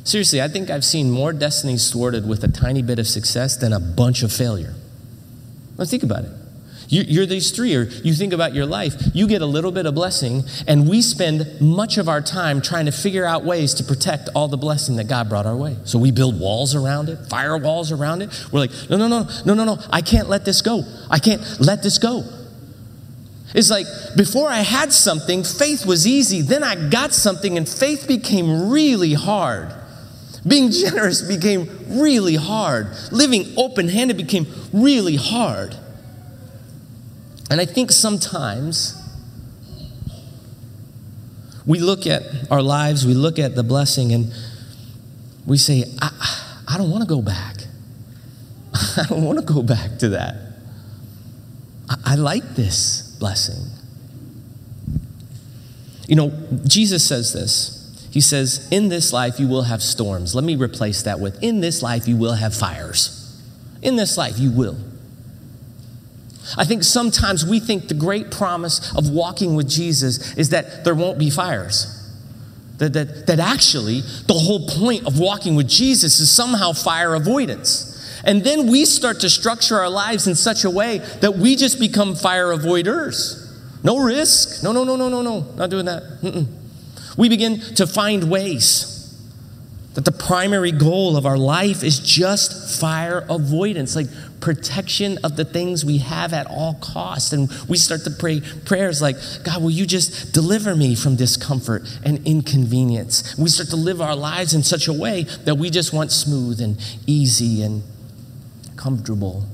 Seriously, 0.05 0.41
I 0.41 0.49
think 0.49 0.71
I've 0.71 0.85
seen 0.85 1.11
more 1.11 1.33
destinies 1.33 1.91
thwarted 1.91 2.27
with 2.27 2.43
a 2.43 2.49
tiny 2.49 2.83
bit 2.83 2.99
of 2.99 3.07
success 3.07 3.57
than 3.57 3.73
a 3.73 3.79
bunch 3.79 4.23
of 4.23 4.33
failure. 4.33 4.75
Let's 5.77 5.91
think 5.91 6.03
about 6.03 6.25
it. 6.25 6.31
You're 6.93 7.25
these 7.25 7.53
three, 7.53 7.75
or 7.75 7.85
you 7.85 8.13
think 8.13 8.35
about 8.35 8.53
your 8.53 8.67
life, 8.67 8.95
you 9.15 9.27
get 9.27 9.41
a 9.41 9.47
little 9.47 9.73
bit 9.73 9.87
of 9.87 9.95
blessing, 9.95 10.43
and 10.69 10.87
we 10.87 11.01
spend 11.01 11.59
much 11.59 11.97
of 11.97 12.07
our 12.07 12.21
time 12.21 12.61
trying 12.61 12.85
to 12.85 12.93
figure 12.93 13.25
out 13.25 13.45
ways 13.45 13.73
to 13.75 13.85
protect 13.85 14.29
all 14.35 14.47
the 14.47 14.59
blessing 14.59 14.97
that 14.97 15.09
God 15.09 15.31
brought 15.31 15.47
our 15.47 15.57
way. 15.57 15.79
So 15.85 15.99
we 15.99 16.11
build 16.11 16.39
walls 16.39 16.75
around 16.75 17.09
it, 17.09 17.19
firewalls 17.31 17.99
around 17.99 18.21
it. 18.21 18.29
We're 18.53 18.61
like, 18.61 18.73
no, 18.91 18.99
no, 18.99 19.09
no, 19.09 19.27
no, 19.47 19.55
no, 19.55 19.65
no, 19.65 19.79
I 19.89 20.03
can't 20.03 20.29
let 20.29 20.45
this 20.45 20.61
go. 20.61 20.83
I 21.11 21.19
can't 21.19 21.41
let 21.59 21.83
this 21.83 21.97
go. 21.97 22.25
It's 23.55 23.71
like 23.71 23.87
before 24.15 24.51
I 24.51 24.59
had 24.59 24.93
something, 24.93 25.45
faith 25.45 25.87
was 25.87 26.07
easy. 26.07 26.43
Then 26.43 26.63
I 26.63 26.91
got 26.91 27.15
something, 27.15 27.57
and 27.57 27.67
faith 27.67 28.07
became 28.07 28.69
really 28.69 29.15
hard. 29.15 29.73
Being 30.47 30.71
generous 30.71 31.23
became 31.23 31.71
really 31.89 32.37
hard. 32.37 32.89
Living 33.13 33.47
open 33.57 33.89
handed 33.89 34.19
became 34.19 34.47
really 34.75 35.17
hard. 35.17 35.75
And 37.53 37.61
I 37.61 37.67
think 37.67 37.93
sometimes 37.93 38.99
we 41.67 41.81
look 41.81 42.07
at 42.07 42.23
our 42.51 42.63
lives, 42.63 43.05
we 43.05 43.13
look 43.13 43.39
at 43.39 43.55
the 43.55 43.63
blessing, 43.63 44.13
and 44.13 44.33
we 45.45 45.59
say, 45.59 45.85
I, 46.01 46.63
I 46.67 46.79
don't 46.79 46.91
want 46.91 47.03
to 47.03 47.07
go 47.07 47.21
back. 47.21 47.57
I 48.97 49.05
don't 49.07 49.23
want 49.23 49.39
to 49.39 49.45
go 49.45 49.63
back 49.63 49.99
to 49.99 50.09
that. 50.09 50.37
I, 51.91 51.97
I 52.07 52.15
like 52.15 52.55
this 52.55 53.15
blessing. 53.21 53.67
You 56.09 56.17
know, 56.17 56.33
Jesus 56.67 57.07
says 57.07 57.35
this. 57.35 58.09
He 58.11 58.23
says, 58.23 58.67
In 58.71 58.89
this 58.89 59.13
life 59.13 59.39
you 59.39 59.47
will 59.47 59.65
have 59.65 59.83
storms. 59.83 60.35
Let 60.35 60.45
me 60.45 60.57
replace 60.57 61.03
that 61.03 61.21
with, 61.21 61.43
In 61.43 61.61
this 61.61 61.83
life 61.83 62.09
you 62.09 62.17
will 62.17 62.33
have 62.33 62.55
fires. 62.55 63.39
In 63.83 63.97
this 63.97 64.17
life 64.17 64.39
you 64.39 64.51
will. 64.51 64.79
I 66.57 66.65
think 66.65 66.85
sometimes 66.85 67.47
we 67.47 67.61
think 67.61 67.89
the 67.89 67.95
great 67.95 68.31
promise 68.31 68.95
of 68.97 69.11
walking 69.11 69.55
with 69.55 69.69
Jesus 69.69 70.37
is 70.37 70.51
that 70.51 70.85
there 70.85 70.95
won't 70.95 71.19
be 71.19 71.31
fires. 71.31 71.99
That, 72.79 72.93
that, 72.95 73.27
that 73.29 73.39
actually, 73.39 74.01
the 74.01 74.35
whole 74.35 74.67
point 74.67 75.07
of 75.07 75.19
walking 75.19 75.55
with 75.55 75.69
Jesus 75.69 76.19
is 76.19 76.31
somehow 76.31 76.73
fire 76.73 77.15
avoidance. 77.15 77.89
And 78.25 78.43
then 78.43 78.69
we 78.69 78.85
start 78.85 79.21
to 79.21 79.31
structure 79.31 79.77
our 79.77 79.91
lives 79.91 80.27
in 80.27 80.35
such 80.35 80.65
a 80.65 80.71
way 80.71 80.99
that 81.21 81.37
we 81.37 81.57
just 81.57 81.79
become 81.79 82.15
fire 82.15 82.49
avoiders. 82.49 83.39
No 83.85 83.99
risk. 83.99 84.63
No, 84.63 84.73
no, 84.73 84.85
no, 84.85 84.97
no, 84.97 85.09
no, 85.09 85.23
no. 85.23 85.41
Not 85.57 85.71
doing 85.71 85.87
that. 85.87 86.03
Mm-mm. 86.23 86.47
We 87.17 87.29
begin 87.29 87.61
to 87.77 87.87
find 87.87 88.31
ways 88.31 88.89
that 89.95 90.05
the 90.05 90.13
primary 90.13 90.73
goal 90.73 91.17
of 91.17 91.27
our 91.27 91.37
life 91.37 91.83
is 91.83 91.99
just 91.99 92.81
fire 92.81 93.27
avoidance, 93.29 93.95
like 93.95 94.07
protection 94.43 95.19
of 95.25 95.37
the 95.37 95.45
things 95.45 95.85
we 95.85 95.99
have 95.99 96.35
at 96.35 96.47
all 96.49 96.75
costs. 96.75 97.33
And 97.33 97.49
we 97.69 97.79
start 97.79 98.05
to 98.05 98.11
pray 98.11 98.41
prayers 98.67 99.01
like, 99.01 99.17
God, 99.45 99.63
will 99.63 99.71
you 99.71 99.87
just 99.87 100.35
deliver 100.35 100.77
me 100.77 100.95
from 100.95 101.17
discomfort 101.17 101.85
and 102.05 102.27
inconvenience? 102.27 103.37
We 103.39 103.49
start 103.49 103.71
to 103.71 103.77
live 103.77 104.03
our 104.03 104.17
lives 104.17 104.53
in 104.53 104.63
such 104.63 104.89
a 104.89 104.93
way 104.93 105.23
that 105.45 105.55
we 105.55 105.71
just 105.71 105.95
want 105.95 106.13
smooth 106.13 106.61
and 106.61 106.79
easy 107.07 107.63
and 107.63 107.83
comfortable. 108.77 109.47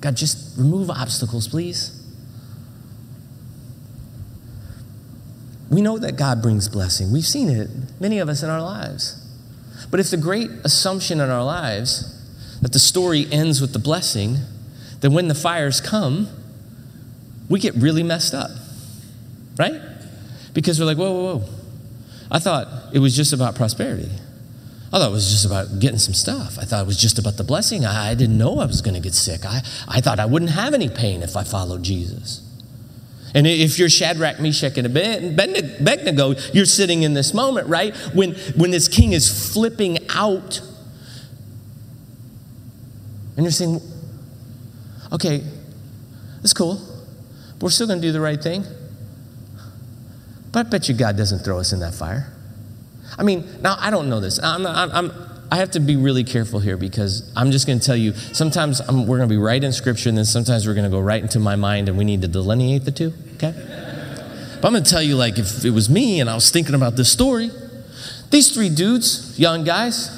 God, 0.00 0.16
just 0.16 0.58
remove 0.58 0.90
obstacles, 0.90 1.46
please. 1.46 1.94
We 5.70 5.82
know 5.82 5.98
that 5.98 6.16
God 6.16 6.40
brings 6.40 6.68
blessing. 6.68 7.12
We've 7.12 7.26
seen 7.26 7.50
it, 7.50 7.68
many 8.00 8.18
of 8.18 8.28
us 8.28 8.42
in 8.42 8.48
our 8.48 8.62
lives. 8.62 9.24
But 9.90 10.00
if 10.00 10.10
the 10.10 10.16
great 10.16 10.50
assumption 10.64 11.20
in 11.20 11.28
our 11.28 11.44
lives 11.44 12.14
that 12.62 12.72
the 12.72 12.78
story 12.78 13.26
ends 13.30 13.60
with 13.60 13.72
the 13.72 13.78
blessing, 13.78 14.38
then 15.00 15.12
when 15.12 15.28
the 15.28 15.34
fires 15.34 15.80
come, 15.80 16.28
we 17.48 17.60
get 17.60 17.74
really 17.74 18.02
messed 18.02 18.34
up, 18.34 18.50
right? 19.58 19.80
Because 20.52 20.78
we're 20.78 20.86
like, 20.86 20.98
whoa, 20.98 21.12
whoa, 21.12 21.36
whoa. 21.36 21.48
I 22.30 22.38
thought 22.38 22.66
it 22.92 22.98
was 22.98 23.16
just 23.16 23.32
about 23.32 23.54
prosperity. 23.54 24.10
I 24.92 24.98
thought 24.98 25.10
it 25.10 25.12
was 25.12 25.30
just 25.30 25.44
about 25.44 25.80
getting 25.80 25.98
some 25.98 26.14
stuff. 26.14 26.58
I 26.58 26.64
thought 26.64 26.82
it 26.82 26.86
was 26.86 26.98
just 26.98 27.18
about 27.18 27.36
the 27.36 27.44
blessing. 27.44 27.84
I, 27.84 28.10
I 28.10 28.14
didn't 28.14 28.38
know 28.38 28.58
I 28.58 28.66
was 28.66 28.80
going 28.80 28.94
to 28.94 29.00
get 29.00 29.14
sick. 29.14 29.44
I, 29.44 29.62
I 29.86 30.00
thought 30.00 30.18
I 30.18 30.26
wouldn't 30.26 30.52
have 30.52 30.74
any 30.74 30.88
pain 30.88 31.22
if 31.22 31.36
I 31.36 31.44
followed 31.44 31.82
Jesus. 31.82 32.42
And 33.34 33.46
if 33.46 33.78
you're 33.78 33.90
Shadrach, 33.90 34.40
Meshach, 34.40 34.78
and 34.78 34.86
Abednego, 34.86 36.34
you're 36.54 36.64
sitting 36.64 37.02
in 37.02 37.12
this 37.12 37.34
moment, 37.34 37.68
right? 37.68 37.94
When, 38.14 38.34
when 38.56 38.70
this 38.70 38.88
king 38.88 39.12
is 39.12 39.52
flipping 39.52 39.98
out. 40.08 40.62
And 43.38 43.44
you're 43.44 43.52
saying, 43.52 43.80
okay, 45.12 45.44
that's 46.42 46.52
cool. 46.52 46.74
But 47.52 47.62
we're 47.62 47.70
still 47.70 47.86
going 47.86 48.00
to 48.00 48.06
do 48.06 48.10
the 48.10 48.20
right 48.20 48.42
thing. 48.42 48.64
But 50.50 50.66
I 50.66 50.68
bet 50.68 50.88
you 50.88 50.96
God 50.96 51.16
doesn't 51.16 51.44
throw 51.44 51.60
us 51.60 51.72
in 51.72 51.78
that 51.78 51.94
fire. 51.94 52.32
I 53.16 53.22
mean, 53.22 53.48
now 53.62 53.76
I 53.78 53.90
don't 53.90 54.08
know 54.08 54.18
this. 54.18 54.42
I'm, 54.42 54.66
I'm, 54.66 54.90
I'm 54.90 55.12
I 55.52 55.58
have 55.58 55.70
to 55.70 55.80
be 55.80 55.94
really 55.94 56.24
careful 56.24 56.58
here 56.58 56.76
because 56.76 57.32
I'm 57.36 57.52
just 57.52 57.68
going 57.68 57.78
to 57.78 57.86
tell 57.86 57.96
you 57.96 58.12
sometimes 58.12 58.80
I'm, 58.80 59.06
we're 59.06 59.18
going 59.18 59.28
to 59.28 59.32
be 59.32 59.38
right 59.40 59.62
in 59.62 59.72
Scripture, 59.72 60.08
and 60.08 60.18
then 60.18 60.24
sometimes 60.24 60.66
we're 60.66 60.74
going 60.74 60.90
to 60.90 60.90
go 60.90 60.98
right 60.98 61.22
into 61.22 61.38
my 61.38 61.54
mind, 61.54 61.88
and 61.88 61.96
we 61.96 62.04
need 62.04 62.22
to 62.22 62.28
delineate 62.28 62.84
the 62.86 62.90
two, 62.90 63.14
okay? 63.36 63.54
But 64.60 64.66
I'm 64.66 64.72
going 64.72 64.82
to 64.82 64.90
tell 64.90 65.00
you, 65.00 65.14
like, 65.14 65.38
if 65.38 65.64
it 65.64 65.70
was 65.70 65.88
me 65.88 66.20
and 66.20 66.28
I 66.28 66.34
was 66.34 66.50
thinking 66.50 66.74
about 66.74 66.96
this 66.96 67.10
story, 67.12 67.52
these 68.30 68.52
three 68.52 68.68
dudes, 68.68 69.38
young 69.38 69.62
guys, 69.62 70.10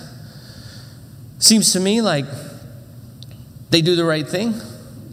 seems 1.39 1.71
to 1.75 1.81
me 1.81 2.01
like 2.01 2.25
they 3.71 3.83
do 3.83 3.97
the 3.97 4.05
right 4.05 4.29
thing. 4.29 4.55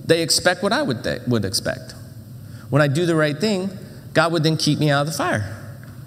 They 0.05 0.21
expect 0.21 0.63
what 0.63 0.73
I 0.73 0.81
would, 0.81 1.03
th- 1.03 1.21
would 1.27 1.45
expect. 1.45 1.93
When 2.69 2.81
I 2.81 2.87
do 2.87 3.05
the 3.05 3.15
right 3.15 3.37
thing, 3.37 3.69
God 4.13 4.31
would 4.33 4.43
then 4.43 4.57
keep 4.57 4.79
me 4.79 4.89
out 4.89 5.01
of 5.01 5.07
the 5.07 5.13
fire, 5.13 5.55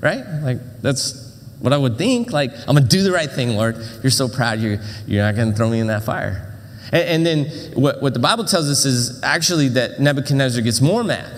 right? 0.01 0.25
Like, 0.43 0.59
that's 0.83 1.29
what 1.61 1.73
I 1.73 1.77
would 1.77 1.99
think, 1.99 2.33
like, 2.33 2.51
I'm 2.67 2.75
gonna 2.75 2.87
do 2.87 3.03
the 3.03 3.13
right 3.13 3.31
thing, 3.31 3.51
Lord. 3.51 3.77
You're 4.03 4.11
so 4.11 4.29
proud, 4.29 4.61
you're, 4.61 4.81
you're 5.07 5.23
not 5.23 5.37
gonna 5.37 5.55
throw 5.55 5.69
me 5.69 5.81
in 5.81 5.89
that 5.89 6.05
fire. 6.05 6.59
And, 6.93 7.27
and 7.27 7.27
then 7.27 7.47
what, 7.75 8.03
what 8.03 8.15
the 8.15 8.21
Bible 8.21 8.45
tells 8.45 8.69
us 8.69 8.85
is 8.85 9.23
actually 9.23 9.69
that 9.69 10.01
Nebuchadnezzar 10.01 10.63
gets 10.63 10.81
more 10.81 11.05
mad. 11.05 11.31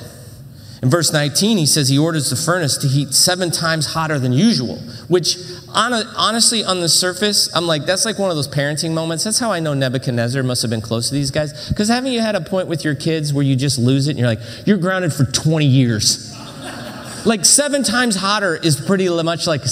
In 0.83 0.91
verse 0.91 1.13
19, 1.13 1.59
he 1.59 1.67
says 1.67 1.89
he 1.89 1.99
orders 1.99 2.31
the 2.31 2.37
furnace 2.37 2.77
to 2.79 2.89
heat 2.89 3.15
seven 3.15 3.51
times 3.51 3.87
hotter 3.87 4.19
than 4.19 4.33
usual, 4.33 4.79
which 5.09 5.37
on 5.75 5.93
a, 5.93 6.05
honestly, 6.17 6.65
on 6.65 6.81
the 6.81 6.89
surface, 6.89 7.55
I'm 7.55 7.67
like, 7.67 7.85
that's 7.85 8.05
like 8.05 8.19
one 8.19 8.31
of 8.31 8.37
those 8.37 8.49
parenting 8.49 8.93
moments. 8.93 9.25
That's 9.25 9.39
how 9.39 9.51
I 9.51 9.61
know 9.61 9.75
Nebuchadnezzar 9.75 10.43
must 10.43 10.63
have 10.63 10.71
been 10.71 10.81
close 10.81 11.09
to 11.09 11.15
these 11.15 11.31
guys. 11.31 11.69
Because 11.69 11.89
haven't 11.89 12.13
you 12.13 12.21
had 12.21 12.35
a 12.35 12.41
point 12.41 12.69
with 12.69 12.85
your 12.85 12.95
kids 12.95 13.33
where 13.33 13.45
you 13.45 13.57
just 13.57 13.79
lose 13.79 14.07
it 14.07 14.11
and 14.11 14.19
you're 14.19 14.29
like, 14.29 14.41
you're 14.67 14.77
grounded 14.77 15.13
for 15.13 15.25
20 15.25 15.65
years? 15.65 16.37
like 17.27 17.45
seven 17.45 17.83
times 17.83 18.17
hotter 18.17 18.55
is 18.57 18.81
pretty 18.81 19.09
much 19.09 19.47
like 19.47 19.63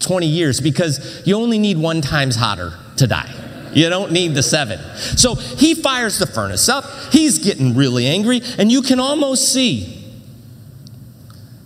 20 0.00 0.26
years 0.26 0.60
because 0.60 1.26
you 1.26 1.34
only 1.36 1.58
need 1.58 1.78
one 1.78 2.02
times 2.02 2.36
hotter 2.36 2.72
to 2.96 3.06
die. 3.06 3.32
You 3.72 3.88
don't 3.88 4.12
need 4.12 4.34
the 4.34 4.42
seven. 4.42 4.78
So 5.16 5.34
he 5.34 5.74
fires 5.74 6.18
the 6.18 6.26
furnace 6.26 6.68
up. 6.68 6.84
He's 7.12 7.38
getting 7.38 7.76
really 7.76 8.06
angry, 8.06 8.40
and 8.58 8.72
you 8.72 8.82
can 8.82 8.98
almost 8.98 9.52
see 9.52 9.94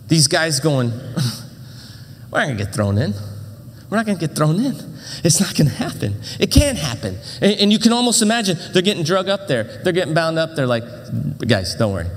these 0.09 0.27
guys 0.27 0.59
going, 0.59 0.91
We're 2.31 2.39
not 2.39 2.45
going 2.45 2.57
to 2.57 2.63
get 2.65 2.73
thrown 2.73 2.97
in. 2.97 3.13
We're 3.93 3.97
not 3.97 4.07
going 4.07 4.17
to 4.17 4.27
get 4.27 4.35
thrown 4.35 4.55
in. 4.55 4.75
It's 5.23 5.39
not 5.39 5.55
going 5.55 5.69
to 5.69 5.75
happen. 5.75 6.15
It 6.39 6.49
can't 6.49 6.79
happen. 6.79 7.15
And, 7.41 7.59
and, 7.59 7.71
you 7.71 7.77
can 7.77 7.93
almost 7.93 8.23
imagine 8.23 8.57
they're 8.73 8.81
getting 8.81 9.03
drug 9.03 9.29
up 9.29 9.47
there. 9.47 9.65
They're 9.83 9.93
getting 9.93 10.15
bound 10.15 10.39
up. 10.39 10.55
They're 10.55 10.65
like, 10.65 10.83
Guys, 11.47 11.75
don't 11.75 11.93
worry. 11.93 12.07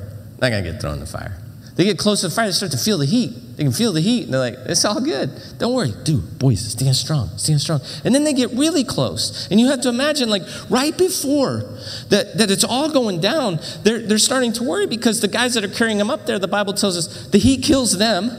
Not 0.40 0.48
going 0.48 0.64
to 0.64 0.70
get 0.72 0.80
thrown 0.80 0.94
in 0.94 1.00
the 1.00 1.06
fire. 1.06 1.36
They 1.74 1.84
get 1.84 1.98
close 1.98 2.22
to 2.22 2.28
the 2.28 2.34
fire, 2.34 2.46
they 2.46 2.52
start 2.52 2.72
to 2.72 2.78
feel 2.78 2.96
the 2.96 3.04
heat. 3.04 3.58
They 3.58 3.62
can 3.62 3.72
feel 3.72 3.92
the 3.92 4.00
heat, 4.00 4.24
and 4.24 4.32
they're 4.32 4.40
like, 4.40 4.54
it's 4.64 4.86
all 4.86 5.02
good. 5.02 5.30
Don't 5.58 5.74
worry. 5.74 5.92
Dude, 6.04 6.38
boys, 6.38 6.66
stand 6.72 6.96
strong, 6.96 7.28
stand 7.36 7.60
strong. 7.60 7.82
And 8.06 8.14
then 8.14 8.24
they 8.24 8.32
get 8.32 8.50
really 8.52 8.82
close. 8.82 9.46
And 9.50 9.60
you 9.60 9.66
have 9.66 9.82
to 9.82 9.90
imagine, 9.90 10.30
like, 10.30 10.44
right 10.70 10.96
before 10.96 11.58
that, 12.08 12.38
that 12.38 12.50
it's 12.50 12.64
all 12.64 12.90
going 12.90 13.20
down, 13.20 13.58
they're, 13.82 13.98
they're 13.98 14.16
starting 14.16 14.54
to 14.54 14.64
worry 14.64 14.86
because 14.86 15.20
the 15.20 15.28
guys 15.28 15.52
that 15.52 15.64
are 15.64 15.68
carrying 15.68 15.98
them 15.98 16.08
up 16.08 16.24
there, 16.24 16.38
the 16.38 16.48
Bible 16.48 16.72
tells 16.72 16.96
us 16.96 17.28
the 17.28 17.38
heat 17.38 17.62
kills 17.62 17.98
them. 17.98 18.30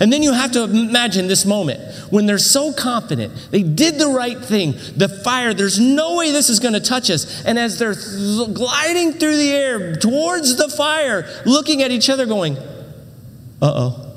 And 0.00 0.12
then 0.12 0.22
you 0.22 0.32
have 0.32 0.52
to 0.52 0.64
imagine 0.64 1.26
this 1.26 1.44
moment 1.44 1.80
when 2.10 2.26
they're 2.26 2.38
so 2.38 2.72
confident 2.72 3.32
they 3.50 3.62
did 3.62 3.98
the 3.98 4.08
right 4.08 4.38
thing. 4.38 4.72
The 4.96 5.08
fire, 5.08 5.54
there's 5.54 5.78
no 5.78 6.16
way 6.16 6.32
this 6.32 6.48
is 6.48 6.60
going 6.60 6.74
to 6.74 6.80
touch 6.80 7.10
us. 7.10 7.44
And 7.44 7.58
as 7.58 7.78
they're 7.78 7.94
th- 7.94 8.54
gliding 8.54 9.12
through 9.12 9.36
the 9.36 9.50
air 9.50 9.96
towards 9.96 10.56
the 10.56 10.68
fire, 10.68 11.28
looking 11.44 11.82
at 11.82 11.90
each 11.90 12.08
other, 12.08 12.26
going, 12.26 12.56
uh 12.56 12.62
oh. 13.62 14.08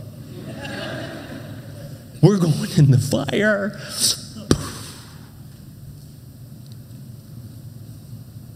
We're 2.21 2.39
going 2.39 2.71
in 2.77 2.89
the 2.89 2.97
fire. 2.97 3.79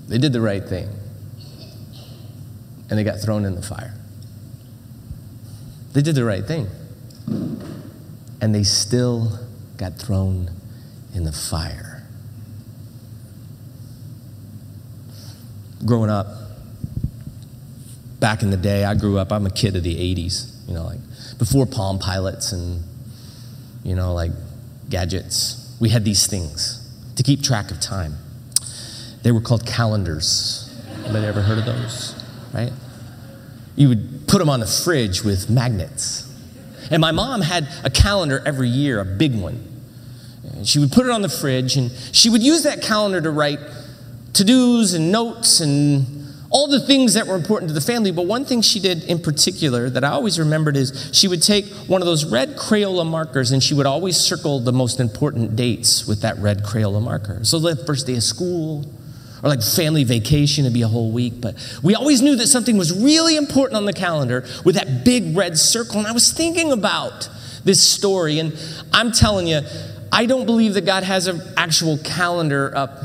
They 0.08 0.18
did 0.18 0.34
the 0.34 0.42
right 0.42 0.64
thing. 0.64 0.90
And 2.90 2.98
they 2.98 3.04
got 3.04 3.22
thrown 3.22 3.46
in 3.46 3.54
the 3.54 3.62
fire. 3.62 3.94
They 5.94 6.02
did 6.02 6.16
the 6.16 6.24
right 6.24 6.44
thing 6.44 6.68
and 8.42 8.56
they 8.56 8.64
still 8.64 9.40
got 9.78 9.98
thrown 9.98 10.50
in 11.14 11.24
the 11.24 11.32
fire. 11.32 12.04
Growing 15.86 16.10
up, 16.10 16.28
back 18.20 18.42
in 18.42 18.50
the 18.50 18.58
day, 18.58 18.84
I 18.84 18.96
grew 18.96 19.18
up, 19.18 19.32
I'm 19.32 19.46
a 19.46 19.50
kid 19.52 19.76
of 19.76 19.84
the 19.84 19.96
80s, 19.96 20.68
you 20.68 20.74
know, 20.74 20.84
like 20.84 21.00
before 21.38 21.66
Palm 21.66 22.00
Pilots 22.00 22.52
and, 22.52 22.84
you 23.84 23.96
know, 23.96 24.14
like 24.14 24.32
gadgets. 24.90 25.78
We 25.80 25.90
had 25.90 26.04
these 26.04 26.28
things 26.28 26.76
to 27.16 27.24
keep 27.24 27.42
track 27.42 27.72
of 27.72 27.80
time. 27.80 28.18
They 29.24 29.32
were 29.32 29.42
called 29.42 29.66
calendars. 29.66 30.66
Anybody 31.04 31.28
ever 31.28 31.42
heard 31.42 31.58
of 31.58 31.66
those? 31.66 32.22
Right? 32.54 32.72
You 33.76 33.90
would 33.90 34.28
put 34.28 34.40
them 34.40 34.50
on 34.50 34.60
the 34.60 34.68
fridge 34.68 35.24
with 35.24 35.50
magnets 35.50 36.29
and 36.90 37.02
my 37.02 37.12
mom 37.12 37.42
had 37.42 37.68
a 37.84 37.90
calendar 37.90 38.42
every 38.46 38.70
year, 38.70 39.00
a 39.00 39.06
big 39.06 39.36
one. 39.36 39.66
And 40.44 40.68
she 40.68 40.80
would 40.80 40.92
put 40.92 41.06
it 41.06 41.12
on 41.12 41.22
the 41.22 41.30
fridge, 41.30 41.76
and 41.76 41.92
she 42.12 42.30
would 42.30 42.44
use 42.44 42.64
that 42.64 42.82
calendar 42.82 43.22
to 43.22 43.32
write 43.32 43.60
to 44.34 44.44
dos 44.44 44.94
and 44.94 45.12
notes 45.12 45.60
and 45.60 46.20
all 46.52 46.68
the 46.68 46.80
things 46.80 47.14
that 47.14 47.28
were 47.28 47.36
important 47.36 47.70
to 47.70 47.74
the 47.74 47.82
family. 47.82 48.12
But 48.12 48.26
one 48.26 48.46
thing 48.46 48.62
she 48.62 48.80
did 48.80 49.04
in 49.04 49.20
particular 49.20 49.90
that 49.90 50.04
I 50.04 50.10
always 50.10 50.40
remembered 50.40 50.76
is 50.76 51.10
she 51.14 51.28
would 51.28 51.44
take 51.44 51.66
one 51.88 52.02
of 52.02 52.06
those 52.06 52.26
red 52.26 52.56
Crayola 52.56 53.06
markers 53.06 53.52
and 53.52 53.62
she 53.62 53.74
would 53.74 53.86
always 53.86 54.18
circle 54.18 54.60
the 54.60 54.72
most 54.72 55.00
important 55.00 55.56
dates 55.56 56.08
with 56.08 56.22
that 56.22 56.38
red 56.38 56.64
Crayola 56.64 57.02
marker. 57.02 57.44
So 57.44 57.60
the 57.60 57.76
first 57.86 58.08
day 58.08 58.16
of 58.16 58.24
school, 58.24 58.86
or 59.44 59.50
like 59.50 59.62
family 59.62 60.04
vacation 60.04 60.66
to 60.66 60.72
be 60.72 60.82
a 60.82 60.88
whole 60.88 61.12
week. 61.12 61.42
But 61.42 61.56
we 61.84 61.96
always 61.96 62.22
knew 62.22 62.36
that 62.36 62.48
something 62.48 62.78
was 62.78 62.98
really 62.98 63.38
important 63.38 63.78
on 63.78 63.86
the 63.86 63.94
calendar 63.94 64.46
with 64.66 64.76
that 64.76 65.04
big 65.06 65.36
red 65.36 65.58
circle. 65.58 66.00
And 66.00 66.08
I 66.08 66.12
was 66.12 66.32
thinking 66.32 66.72
about 66.72 67.30
this 67.64 67.82
story, 67.82 68.40
and 68.40 68.58
I'm 68.94 69.12
telling 69.12 69.48
you, 69.48 69.62
I 70.12 70.26
don't 70.26 70.46
believe 70.46 70.74
that 70.74 70.86
God 70.86 71.04
has 71.04 71.28
an 71.28 71.42
actual 71.56 71.98
calendar 72.00 72.76
up 72.76 73.04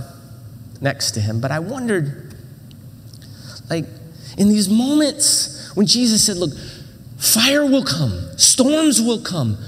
next 0.81 1.13
to 1.13 1.21
him, 1.21 1.41
but 1.41 1.51
I 1.51 1.59
wondered, 1.59 2.35
like, 3.69 3.87
in 4.37 4.49
these 4.49 4.69
moments 4.69 5.73
when 5.75 5.87
Jesus 5.87 6.25
said, 6.25 6.37
Look, 6.37 6.53
fire 7.19 7.65
will 7.65 7.85
come, 7.85 8.13
storms 8.37 9.01
will 9.01 9.21
come, 9.21 9.59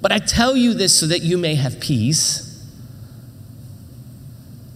but 0.00 0.12
I 0.12 0.18
tell 0.18 0.56
you 0.56 0.74
this 0.74 0.98
so 0.98 1.06
that 1.06 1.22
you 1.22 1.36
may 1.38 1.54
have 1.54 1.80
peace. 1.80 2.46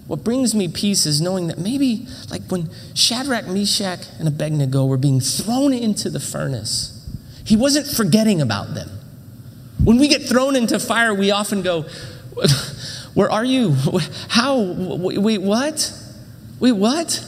What 0.06 0.22
brings 0.22 0.54
me 0.54 0.68
peace 0.68 1.06
is 1.06 1.20
knowing 1.20 1.46
that 1.46 1.58
maybe, 1.58 2.06
like 2.30 2.42
when 2.48 2.68
Shadrach, 2.94 3.46
Meshach, 3.46 4.00
and 4.18 4.28
Abednego 4.28 4.84
were 4.84 4.98
being 4.98 5.20
thrown 5.20 5.72
into 5.72 6.10
the 6.10 6.20
furnace, 6.20 6.90
he 7.44 7.56
wasn't 7.56 7.86
forgetting 7.86 8.40
about 8.40 8.74
them. 8.74 8.90
When 9.82 9.98
we 9.98 10.08
get 10.08 10.22
thrown 10.22 10.56
into 10.56 10.78
fire, 10.78 11.14
we 11.14 11.30
often 11.30 11.62
go, 11.62 11.86
Where 13.14 13.30
are 13.30 13.44
you? 13.44 13.76
How? 14.28 14.60
Wait, 14.60 15.38
what? 15.38 15.92
Wait, 16.58 16.72
what? 16.72 17.24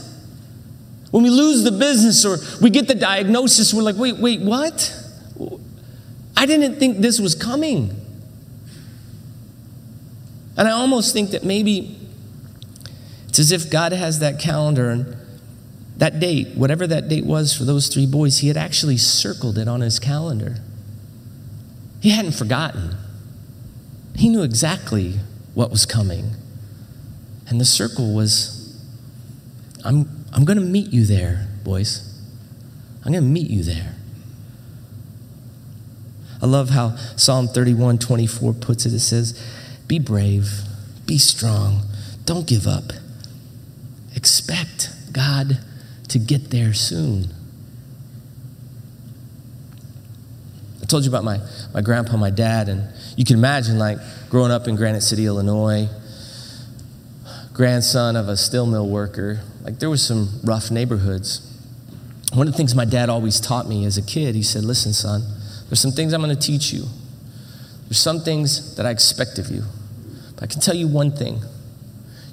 When 1.12 1.22
we 1.22 1.30
lose 1.30 1.62
the 1.62 1.70
business 1.70 2.24
or 2.24 2.38
we 2.60 2.70
get 2.70 2.88
the 2.88 2.94
diagnosis, 2.94 3.72
we're 3.72 3.82
like, 3.82 3.96
Wait, 3.96 4.16
wait, 4.18 4.40
what? 4.40 4.92
I 6.36 6.44
didn't 6.44 6.78
think 6.78 6.98
this 6.98 7.20
was 7.20 7.34
coming. 7.34 7.94
And 10.56 10.66
I 10.66 10.72
almost 10.72 11.12
think 11.12 11.30
that 11.30 11.44
maybe 11.44 11.96
it's 13.28 13.38
as 13.38 13.52
if 13.52 13.70
God 13.70 13.92
has 13.92 14.18
that 14.20 14.38
calendar 14.38 14.90
and 14.90 15.16
that 15.96 16.20
date, 16.20 16.56
whatever 16.56 16.86
that 16.86 17.08
date 17.08 17.24
was 17.24 17.56
for 17.56 17.64
those 17.64 17.88
three 17.88 18.06
boys, 18.06 18.38
he 18.38 18.48
had 18.48 18.56
actually 18.56 18.98
circled 18.98 19.58
it 19.58 19.66
on 19.66 19.80
his 19.80 19.98
calendar. 19.98 20.56
He 22.00 22.10
hadn't 22.10 22.32
forgotten. 22.32 22.96
He 24.14 24.28
knew 24.28 24.42
exactly 24.42 25.20
what 25.54 25.70
was 25.70 25.86
coming. 25.86 26.32
And 27.48 27.60
the 27.60 27.64
circle 27.64 28.14
was 28.14 28.56
I'm, 29.84 30.24
I'm 30.32 30.44
going 30.44 30.58
to 30.58 30.64
meet 30.64 30.92
you 30.92 31.06
there, 31.06 31.46
boys. 31.62 32.20
I'm 33.04 33.12
going 33.12 33.22
to 33.22 33.30
meet 33.30 33.48
you 33.48 33.62
there. 33.62 33.94
I 36.42 36.46
love 36.46 36.70
how 36.70 36.96
Psalm 37.16 37.48
31 37.48 37.98
24 37.98 38.52
puts 38.54 38.84
it. 38.84 38.92
It 38.92 39.00
says, 39.00 39.40
Be 39.86 39.98
brave, 39.98 40.62
be 41.06 41.18
strong, 41.18 41.82
don't 42.24 42.46
give 42.46 42.66
up. 42.66 42.92
Expect 44.26 44.90
God 45.12 45.60
to 46.08 46.18
get 46.18 46.50
there 46.50 46.74
soon. 46.74 47.26
I 50.82 50.86
told 50.86 51.04
you 51.04 51.10
about 51.12 51.22
my, 51.22 51.38
my 51.72 51.80
grandpa, 51.80 52.16
my 52.16 52.30
dad, 52.30 52.68
and 52.68 52.92
you 53.16 53.24
can 53.24 53.36
imagine, 53.36 53.78
like, 53.78 53.98
growing 54.28 54.50
up 54.50 54.66
in 54.66 54.74
Granite 54.74 55.02
City, 55.02 55.26
Illinois, 55.26 55.88
grandson 57.52 58.16
of 58.16 58.28
a 58.28 58.36
steel 58.36 58.66
mill 58.66 58.88
worker, 58.88 59.42
like, 59.62 59.78
there 59.78 59.88
was 59.88 60.04
some 60.04 60.40
rough 60.42 60.72
neighborhoods. 60.72 61.56
One 62.34 62.48
of 62.48 62.52
the 62.52 62.56
things 62.56 62.74
my 62.74 62.84
dad 62.84 63.08
always 63.08 63.38
taught 63.38 63.68
me 63.68 63.84
as 63.84 63.96
a 63.96 64.02
kid, 64.02 64.34
he 64.34 64.42
said, 64.42 64.64
Listen, 64.64 64.92
son, 64.92 65.22
there's 65.68 65.78
some 65.78 65.92
things 65.92 66.12
I'm 66.12 66.20
going 66.20 66.34
to 66.34 66.42
teach 66.42 66.72
you. 66.72 66.86
There's 67.84 67.98
some 67.98 68.18
things 68.18 68.74
that 68.74 68.86
I 68.86 68.90
expect 68.90 69.38
of 69.38 69.50
you. 69.50 69.62
But 70.34 70.42
I 70.42 70.46
can 70.48 70.60
tell 70.60 70.74
you 70.74 70.88
one 70.88 71.12
thing 71.12 71.42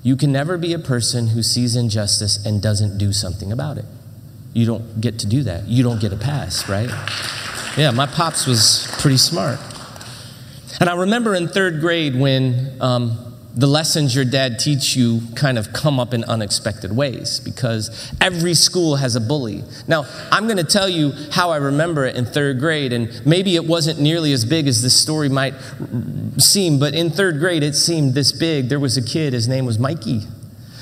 you 0.03 0.17
can 0.17 0.31
never 0.31 0.57
be 0.57 0.73
a 0.73 0.79
person 0.79 1.27
who 1.27 1.41
sees 1.41 1.75
injustice 1.75 2.45
and 2.45 2.61
doesn't 2.61 2.97
do 2.97 3.13
something 3.13 3.51
about 3.51 3.77
it. 3.77 3.85
You 4.53 4.65
don't 4.65 5.01
get 5.01 5.17
to 5.19 5.27
do 5.27 5.43
that. 5.43 5.67
You 5.67 5.81
don't 5.81 5.99
get 5.99 6.11
a 6.13 6.17
pass, 6.17 6.69
right? 6.69 6.89
Yeah, 7.77 7.91
my 7.91 8.05
pops 8.05 8.45
was 8.45 8.85
pretty 8.99 9.17
smart. 9.17 9.59
And 10.79 10.89
I 10.89 10.95
remember 10.95 11.33
in 11.33 11.47
third 11.47 11.79
grade 11.79 12.19
when 12.19 12.77
um, 12.81 13.32
the 13.55 13.67
lessons 13.67 14.15
your 14.15 14.25
dad 14.25 14.57
teach 14.57 14.95
you 14.95 15.21
kind 15.35 15.59
of 15.59 15.71
come 15.73 15.99
up 15.99 16.13
in 16.13 16.23
unexpected 16.23 16.95
ways 16.95 17.39
because 17.39 18.11
every 18.19 18.55
school 18.55 18.95
has 18.95 19.15
a 19.15 19.21
bully. 19.21 19.63
Now, 19.87 20.05
I'm 20.31 20.45
going 20.45 20.57
to 20.57 20.63
tell 20.63 20.89
you 20.89 21.13
how 21.31 21.51
I 21.51 21.57
remember 21.57 22.05
it 22.05 22.15
in 22.15 22.25
third 22.25 22.59
grade, 22.59 22.93
and 22.93 23.25
maybe 23.25 23.55
it 23.55 23.65
wasn't 23.65 23.99
nearly 23.99 24.33
as 24.33 24.43
big 24.43 24.67
as 24.67 24.81
this 24.81 24.99
story 24.99 25.29
might 25.29 25.53
seem, 26.37 26.79
but 26.79 26.95
in 26.95 27.11
third 27.11 27.39
grade 27.39 27.61
it 27.61 27.75
seemed 27.75 28.15
this 28.15 28.31
big. 28.31 28.69
There 28.69 28.79
was 28.79 28.97
a 28.97 29.03
kid, 29.03 29.33
his 29.33 29.47
name 29.47 29.65
was 29.65 29.77
Mikey. 29.77 30.23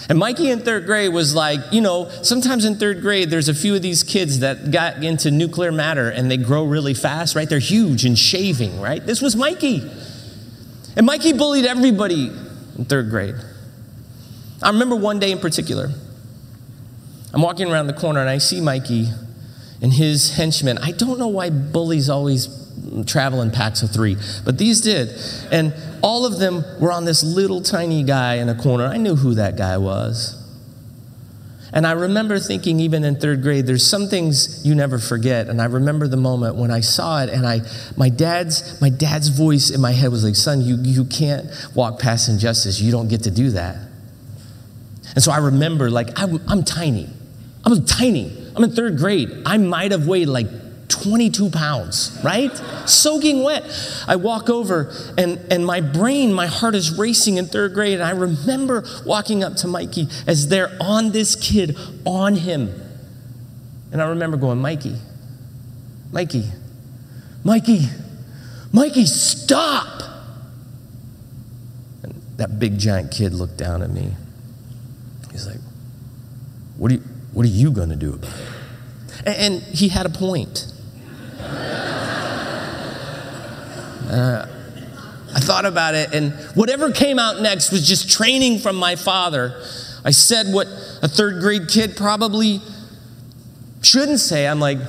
And 0.09 0.17
Mikey 0.17 0.49
in 0.49 0.59
third 0.59 0.85
grade 0.85 1.13
was 1.13 1.35
like, 1.35 1.59
you 1.71 1.81
know, 1.81 2.09
sometimes 2.21 2.65
in 2.65 2.75
third 2.75 3.01
grade, 3.01 3.29
there's 3.29 3.49
a 3.49 3.53
few 3.53 3.75
of 3.75 3.81
these 3.81 4.03
kids 4.03 4.39
that 4.39 4.71
got 4.71 5.03
into 5.03 5.29
nuclear 5.29 5.71
matter 5.71 6.09
and 6.09 6.31
they 6.31 6.37
grow 6.37 6.65
really 6.65 6.93
fast, 6.93 7.35
right? 7.35 7.47
They're 7.47 7.59
huge 7.59 8.03
and 8.03 8.17
shaving, 8.17 8.81
right? 8.81 9.05
This 9.05 9.21
was 9.21 9.35
Mikey. 9.35 9.89
And 10.97 11.05
Mikey 11.05 11.33
bullied 11.33 11.65
everybody 11.65 12.29
third 12.85 13.09
grade. 13.09 13.35
I 14.61 14.69
remember 14.69 14.95
one 14.95 15.19
day 15.19 15.31
in 15.31 15.39
particular, 15.39 15.89
I'm 17.33 17.41
walking 17.41 17.71
around 17.71 17.87
the 17.87 17.93
corner 17.93 18.19
and 18.19 18.29
I 18.29 18.37
see 18.37 18.61
Mikey 18.61 19.07
and 19.81 19.93
his 19.93 20.35
henchmen. 20.35 20.77
I 20.77 20.91
don't 20.91 21.17
know 21.17 21.27
why 21.27 21.49
bullies 21.49 22.09
always 22.09 22.47
travel 23.05 23.41
in 23.41 23.51
packs 23.51 23.81
of 23.83 23.91
three, 23.91 24.17
but 24.45 24.57
these 24.57 24.81
did. 24.81 25.09
And 25.51 25.73
all 26.01 26.25
of 26.25 26.39
them 26.39 26.63
were 26.79 26.91
on 26.91 27.05
this 27.05 27.23
little 27.23 27.61
tiny 27.61 28.03
guy 28.03 28.35
in 28.35 28.49
a 28.49 28.55
corner. 28.55 28.85
I 28.85 28.97
knew 28.97 29.15
who 29.15 29.35
that 29.35 29.55
guy 29.55 29.77
was. 29.77 30.40
And 31.73 31.87
I 31.87 31.93
remember 31.93 32.37
thinking, 32.37 32.79
even 32.81 33.03
in 33.03 33.15
third 33.15 33.41
grade, 33.41 33.65
there's 33.65 33.85
some 33.85 34.07
things 34.07 34.65
you 34.65 34.75
never 34.75 34.99
forget. 34.99 35.47
And 35.47 35.61
I 35.61 35.65
remember 35.65 36.07
the 36.07 36.17
moment 36.17 36.55
when 36.57 36.69
I 36.69 36.81
saw 36.81 37.23
it, 37.23 37.29
and 37.29 37.47
I, 37.47 37.61
my 37.95 38.09
dad's, 38.09 38.81
my 38.81 38.89
dad's 38.89 39.29
voice 39.29 39.69
in 39.69 39.79
my 39.79 39.91
head 39.91 40.11
was 40.11 40.23
like, 40.25 40.35
"Son, 40.35 40.61
you, 40.61 40.77
you 40.81 41.05
can't 41.05 41.47
walk 41.73 41.99
past 41.99 42.27
injustice. 42.27 42.81
You 42.81 42.91
don't 42.91 43.07
get 43.07 43.23
to 43.23 43.31
do 43.31 43.51
that." 43.51 43.77
And 45.13 45.23
so 45.23 45.31
I 45.31 45.37
remember, 45.37 45.89
like, 45.89 46.19
I'm, 46.19 46.41
I'm 46.47 46.63
tiny. 46.63 47.09
I'm 47.63 47.85
tiny. 47.85 48.35
I'm 48.55 48.63
in 48.63 48.71
third 48.71 48.97
grade. 48.97 49.29
I 49.45 49.57
might 49.57 49.91
have 49.91 50.07
weighed 50.07 50.27
like 50.27 50.47
22 50.91 51.49
pounds, 51.49 52.19
right? 52.23 52.55
Soaking 52.85 53.43
wet. 53.43 53.63
I 54.07 54.17
walk 54.17 54.49
over 54.49 54.93
and, 55.17 55.39
and 55.49 55.65
my 55.65 55.81
brain, 55.81 56.33
my 56.33 56.47
heart 56.47 56.75
is 56.75 56.97
racing 56.97 57.37
in 57.37 57.47
third 57.47 57.73
grade. 57.73 57.95
And 57.95 58.03
I 58.03 58.11
remember 58.11 58.83
walking 59.05 59.43
up 59.43 59.55
to 59.57 59.67
Mikey 59.67 60.07
as 60.27 60.49
they're 60.49 60.71
on 60.79 61.11
this 61.11 61.35
kid, 61.35 61.77
on 62.05 62.35
him. 62.35 62.73
And 63.91 64.01
I 64.01 64.09
remember 64.09 64.37
going, 64.37 64.59
Mikey, 64.59 64.95
Mikey, 66.11 66.45
Mikey, 67.43 67.87
Mikey, 68.71 69.05
stop. 69.05 70.01
And 72.03 72.21
that 72.37 72.59
big 72.59 72.77
giant 72.77 73.11
kid 73.11 73.33
looked 73.33 73.57
down 73.57 73.81
at 73.81 73.89
me. 73.89 74.11
He's 75.31 75.47
like, 75.47 75.59
What 76.77 76.91
are 76.91 76.95
you, 76.95 77.01
what 77.33 77.45
are 77.45 77.49
you 77.49 77.71
going 77.71 77.89
to 77.89 77.95
do 77.95 78.13
about 78.13 78.33
it? 78.33 78.57
And 79.25 79.61
he 79.61 79.89
had 79.89 80.05
a 80.05 80.09
point. 80.09 80.70
Uh, 84.11 84.45
I 85.33 85.39
thought 85.39 85.65
about 85.65 85.95
it, 85.95 86.13
and 86.13 86.33
whatever 86.55 86.91
came 86.91 87.17
out 87.17 87.41
next 87.41 87.71
was 87.71 87.87
just 87.87 88.09
training 88.09 88.59
from 88.59 88.75
my 88.75 88.97
father. 88.97 89.63
I 90.03 90.11
said 90.11 90.47
what 90.53 90.67
a 91.01 91.07
third 91.07 91.41
grade 91.41 91.69
kid 91.69 91.95
probably 91.95 92.59
shouldn't 93.81 94.19
say. 94.19 94.47
I'm 94.47 94.59
like, 94.59 94.79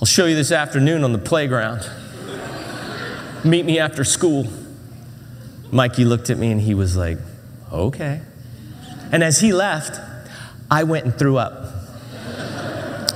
I'll 0.00 0.06
show 0.06 0.26
you 0.26 0.34
this 0.34 0.50
afternoon 0.50 1.04
on 1.04 1.12
the 1.12 1.18
playground. 1.18 1.88
Meet 3.44 3.64
me 3.64 3.78
after 3.78 4.02
school. 4.02 4.46
Mikey 5.70 6.04
looked 6.04 6.30
at 6.30 6.38
me 6.38 6.50
and 6.50 6.60
he 6.60 6.74
was 6.74 6.96
like, 6.96 7.18
okay. 7.72 8.20
And 9.12 9.22
as 9.22 9.38
he 9.38 9.52
left, 9.52 10.00
I 10.70 10.82
went 10.82 11.04
and 11.04 11.14
threw 11.14 11.36
up 11.36 11.74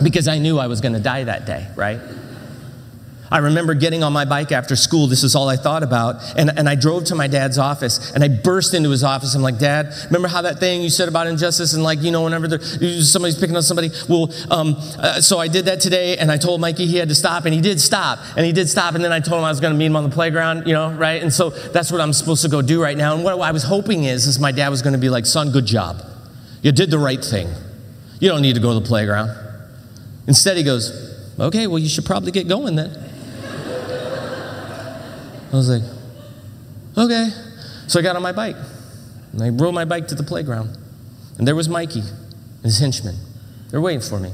because 0.02 0.28
I 0.28 0.38
knew 0.38 0.58
I 0.58 0.68
was 0.68 0.80
going 0.80 0.92
to 0.92 1.00
die 1.00 1.24
that 1.24 1.46
day, 1.46 1.66
right? 1.74 2.00
I 3.34 3.38
remember 3.38 3.74
getting 3.74 4.04
on 4.04 4.12
my 4.12 4.24
bike 4.24 4.52
after 4.52 4.76
school. 4.76 5.08
This 5.08 5.24
is 5.24 5.34
all 5.34 5.48
I 5.48 5.56
thought 5.56 5.82
about. 5.82 6.22
And, 6.38 6.56
and 6.56 6.68
I 6.68 6.76
drove 6.76 7.02
to 7.06 7.16
my 7.16 7.26
dad's 7.26 7.58
office 7.58 8.12
and 8.12 8.22
I 8.22 8.28
burst 8.28 8.74
into 8.74 8.90
his 8.90 9.02
office. 9.02 9.34
I'm 9.34 9.42
like, 9.42 9.58
Dad, 9.58 9.92
remember 10.06 10.28
how 10.28 10.42
that 10.42 10.60
thing 10.60 10.82
you 10.82 10.88
said 10.88 11.08
about 11.08 11.26
injustice? 11.26 11.74
And 11.74 11.82
like, 11.82 12.00
you 12.00 12.12
know, 12.12 12.22
whenever 12.22 12.60
somebody's 12.60 13.36
picking 13.36 13.56
on 13.56 13.64
somebody. 13.64 13.90
Well, 14.08 14.32
um, 14.52 14.76
uh, 15.00 15.20
so 15.20 15.40
I 15.40 15.48
did 15.48 15.64
that 15.64 15.80
today 15.80 16.16
and 16.16 16.30
I 16.30 16.36
told 16.36 16.60
Mikey 16.60 16.86
he 16.86 16.96
had 16.96 17.08
to 17.08 17.14
stop 17.16 17.44
and 17.44 17.52
he 17.52 17.60
did 17.60 17.80
stop. 17.80 18.20
And 18.36 18.46
he 18.46 18.52
did 18.52 18.68
stop. 18.68 18.94
And 18.94 19.02
then 19.02 19.10
I 19.10 19.18
told 19.18 19.40
him 19.40 19.44
I 19.44 19.50
was 19.50 19.58
going 19.58 19.72
to 19.72 19.78
meet 19.78 19.86
him 19.86 19.96
on 19.96 20.04
the 20.08 20.14
playground, 20.14 20.68
you 20.68 20.72
know, 20.72 20.92
right? 20.92 21.20
And 21.20 21.32
so 21.32 21.50
that's 21.50 21.90
what 21.90 22.00
I'm 22.00 22.12
supposed 22.12 22.42
to 22.42 22.48
go 22.48 22.62
do 22.62 22.80
right 22.80 22.96
now. 22.96 23.16
And 23.16 23.24
what 23.24 23.40
I 23.40 23.50
was 23.50 23.64
hoping 23.64 24.04
is, 24.04 24.28
is 24.28 24.38
my 24.38 24.52
dad 24.52 24.68
was 24.68 24.80
going 24.80 24.92
to 24.94 25.00
be 25.00 25.10
like, 25.10 25.26
son, 25.26 25.50
good 25.50 25.66
job. 25.66 26.00
You 26.62 26.70
did 26.70 26.88
the 26.88 27.00
right 27.00 27.24
thing. 27.24 27.48
You 28.20 28.28
don't 28.28 28.42
need 28.42 28.54
to 28.54 28.60
go 28.60 28.74
to 28.74 28.78
the 28.78 28.86
playground. 28.86 29.36
Instead, 30.28 30.56
he 30.56 30.62
goes, 30.62 31.34
okay, 31.40 31.66
well, 31.66 31.80
you 31.80 31.88
should 31.88 32.04
probably 32.04 32.30
get 32.30 32.46
going 32.46 32.76
then. 32.76 33.03
I 35.54 35.56
was 35.56 35.68
like, 35.68 35.82
okay. 36.98 37.28
So 37.86 38.00
I 38.00 38.02
got 38.02 38.16
on 38.16 38.22
my 38.22 38.32
bike 38.32 38.56
And 39.32 39.40
I 39.40 39.50
rode 39.50 39.72
my 39.72 39.84
bike 39.84 40.08
to 40.08 40.16
the 40.16 40.24
playground. 40.24 40.76
And 41.38 41.46
there 41.46 41.54
was 41.54 41.68
Mikey 41.68 42.00
and 42.00 42.64
his 42.64 42.80
henchmen. 42.80 43.14
They're 43.70 43.80
waiting 43.80 44.00
for 44.00 44.18
me. 44.18 44.32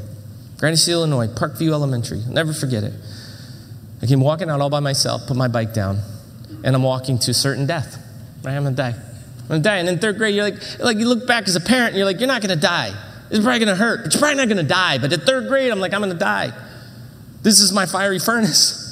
Granite 0.57 0.79
City, 0.79 0.93
Illinois, 0.93 1.27
Parkview 1.27 1.73
Elementary. 1.73 2.23
I'll 2.27 2.33
never 2.33 2.55
forget 2.55 2.85
it. 2.85 2.95
I 4.01 4.07
came 4.07 4.23
walking 4.23 4.49
out 4.49 4.63
all 4.63 4.71
by 4.71 4.81
myself, 4.81 5.27
put 5.27 5.37
my 5.37 5.49
bike 5.49 5.75
down, 5.75 6.01
and 6.65 6.75
I'm 6.75 6.83
walking 6.83 7.19
to 7.19 7.35
certain 7.35 7.67
death. 7.67 7.99
Right? 8.43 8.57
I'm 8.57 8.63
gonna 8.63 8.75
die. 8.75 8.95
I'm 9.43 9.49
gonna 9.49 9.61
die. 9.61 9.77
And 9.77 9.91
in 9.91 9.99
third 9.99 10.17
grade, 10.17 10.35
you're 10.35 10.45
like, 10.45 10.79
like 10.79 10.97
you 10.97 11.07
look 11.07 11.27
back 11.27 11.49
as 11.49 11.57
a 11.57 11.61
parent, 11.61 11.89
and 11.89 11.97
you're 11.97 12.07
like, 12.07 12.19
you're 12.19 12.29
not 12.29 12.41
gonna 12.41 12.57
die. 12.57 12.95
It's 13.31 13.45
probably 13.45 13.59
gonna 13.59 13.77
hurt, 13.77 14.05
but 14.05 14.15
you're 14.15 14.21
probably 14.21 14.37
not 14.37 14.49
gonna 14.49 14.63
die. 14.63 14.97
But 14.97 15.13
at 15.13 15.25
third 15.25 15.49
grade, 15.49 15.71
I'm 15.71 15.81
like, 15.81 15.93
I'm 15.93 16.01
gonna 16.01 16.15
die. 16.15 16.51
This 17.43 17.61
is 17.61 17.73
my 17.73 17.85
fiery 17.85 18.19
furnace. 18.19 18.87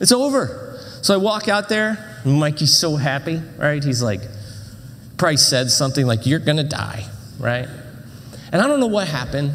It's 0.00 0.12
over. 0.12 0.65
So 1.06 1.14
I 1.14 1.18
walk 1.18 1.46
out 1.46 1.68
there, 1.68 2.20
and 2.24 2.40
Mikey's 2.40 2.74
so 2.74 2.96
happy, 2.96 3.40
right? 3.58 3.82
He's 3.82 4.02
like, 4.02 4.22
probably 5.16 5.36
said 5.36 5.70
something 5.70 6.04
like, 6.04 6.26
You're 6.26 6.40
gonna 6.40 6.64
die, 6.64 7.06
right? 7.38 7.68
And 8.50 8.60
I 8.60 8.66
don't 8.66 8.80
know 8.80 8.88
what 8.88 9.06
happened. 9.06 9.52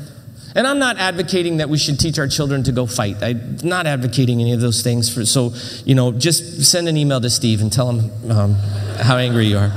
And 0.56 0.66
I'm 0.66 0.80
not 0.80 0.98
advocating 0.98 1.58
that 1.58 1.68
we 1.68 1.78
should 1.78 2.00
teach 2.00 2.20
our 2.20 2.30
children 2.30 2.64
to 2.64 2.72
go 2.72 2.86
fight. 2.86 3.22
I'm 3.22 3.58
not 3.64 3.86
advocating 3.86 4.40
any 4.40 4.54
of 4.54 4.62
those 4.62 4.82
things. 4.82 5.14
For, 5.14 5.26
so, 5.26 5.54
you 5.84 5.94
know, 5.94 6.14
just 6.14 6.64
send 6.64 6.88
an 6.88 6.96
email 6.96 7.20
to 7.20 7.30
Steve 7.30 7.60
and 7.60 7.72
tell 7.72 7.92
him 7.92 8.32
um, 8.32 8.54
how 9.02 9.18
angry 9.18 9.48
you 9.48 9.58
are. 9.58 9.74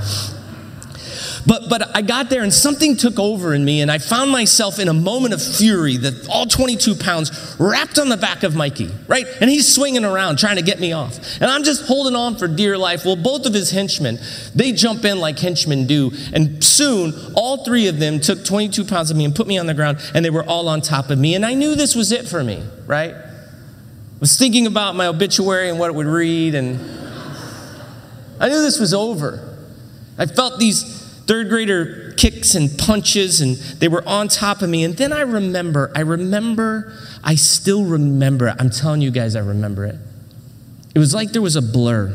But, 1.46 1.68
but 1.68 1.94
I 1.94 2.00
got 2.00 2.30
there 2.30 2.42
and 2.42 2.52
something 2.52 2.96
took 2.96 3.18
over 3.18 3.52
in 3.52 3.64
me, 3.64 3.83
and 3.83 3.90
I 3.90 3.98
found 3.98 4.30
myself 4.30 4.78
in 4.78 4.88
a 4.88 4.94
moment 4.94 5.35
of 5.35 5.42
fury 5.42 5.96
that 5.98 6.26
all 6.28 6.46
22 6.46 6.94
pounds 6.94 7.57
wrapped 7.59 7.98
on 7.98 8.09
the 8.09 8.16
back 8.16 8.42
of 8.42 8.57
Mikey, 8.57 8.90
right? 9.07 9.26
And 9.40 9.50
he's 9.50 9.72
swinging 9.72 10.04
around 10.04 10.38
trying 10.38 10.57
to 10.57 10.62
get 10.62 10.80
me 10.80 10.92
off. 10.92 11.18
And 11.40 11.50
I'm 11.50 11.62
just 11.62 11.87
holding 11.87 12.16
on 12.16 12.37
for 12.37 12.48
dear 12.48 12.78
life. 12.78 13.04
Well, 13.04 13.16
both 13.16 13.44
of 13.44 13.52
his 13.52 13.70
henchmen, 13.70 14.18
they 14.54 14.72
jump 14.72 15.04
in 15.04 15.20
like 15.20 15.38
henchmen 15.38 15.87
do. 15.87 16.12
And 16.33 16.64
soon, 16.64 17.12
all 17.35 17.64
three 17.64 17.88
of 17.88 17.98
them 17.98 18.20
took 18.20 18.44
22 18.44 18.85
pounds 18.85 19.11
of 19.11 19.16
me 19.16 19.24
and 19.24 19.35
put 19.35 19.46
me 19.46 19.59
on 19.59 19.66
the 19.66 19.74
ground, 19.74 19.98
and 20.14 20.24
they 20.24 20.30
were 20.30 20.44
all 20.44 20.68
on 20.68 20.80
top 20.80 21.11
of 21.11 21.18
me. 21.18 21.35
And 21.35 21.44
I 21.44 21.52
knew 21.54 21.74
this 21.74 21.94
was 21.94 22.11
it 22.11 22.26
for 22.26 22.42
me, 22.42 22.62
right? 22.87 23.14
I 23.14 24.20
was 24.20 24.38
thinking 24.38 24.66
about 24.66 24.96
my 24.96 25.09
obituary 25.09 25.68
and 25.68 25.78
what 25.78 25.90
it 25.90 25.94
would 25.94 26.07
read, 26.07 26.54
and 26.54 26.80
I 28.40 28.48
knew 28.48 28.62
this 28.62 28.80
was 28.80 28.94
over. 28.94 29.57
I 30.16 30.26
felt 30.26 30.59
these 30.59 31.03
third 31.26 31.48
grader 31.48 32.12
kicks 32.16 32.54
and 32.54 32.76
punches, 32.78 33.40
and 33.40 33.56
they 33.56 33.88
were 33.88 34.06
on 34.06 34.28
top 34.28 34.62
of 34.62 34.68
me. 34.68 34.84
And 34.84 34.96
then 34.96 35.12
I 35.12 35.20
remember, 35.20 35.90
I 35.94 36.00
remember, 36.00 36.92
I 37.22 37.34
still 37.34 37.84
remember. 37.84 38.54
I'm 38.58 38.70
telling 38.70 39.00
you 39.00 39.10
guys, 39.10 39.37
I 39.37 39.40
remember 39.40 39.84
it. 39.84 39.96
It 40.94 40.98
was 40.98 41.14
like 41.14 41.32
there 41.32 41.42
was 41.42 41.56
a 41.56 41.62
blur. 41.62 42.14